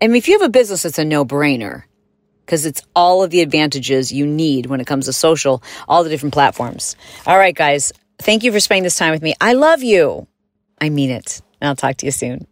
Mean, 0.00 0.16
if 0.16 0.28
you 0.28 0.38
have 0.38 0.46
a 0.46 0.50
business, 0.50 0.84
it's 0.84 0.98
a 0.98 1.04
no 1.04 1.24
brainer 1.24 1.84
because 2.44 2.66
it's 2.66 2.82
all 2.96 3.22
of 3.22 3.30
the 3.30 3.42
advantages 3.42 4.10
you 4.10 4.26
need 4.26 4.66
when 4.66 4.80
it 4.80 4.86
comes 4.86 5.06
to 5.06 5.12
social, 5.12 5.62
all 5.88 6.02
the 6.02 6.10
different 6.10 6.32
platforms. 6.32 6.96
All 7.26 7.38
right, 7.38 7.54
guys. 7.54 7.92
Thank 8.18 8.44
you 8.44 8.52
for 8.52 8.60
spending 8.60 8.82
this 8.82 8.96
time 8.96 9.12
with 9.12 9.22
me. 9.22 9.34
I 9.40 9.54
love 9.54 9.82
you. 9.82 10.26
I 10.80 10.90
mean 10.90 11.10
it. 11.10 11.40
And 11.60 11.68
I'll 11.68 11.76
talk 11.76 11.96
to 11.98 12.06
you 12.06 12.12
soon. 12.12 12.46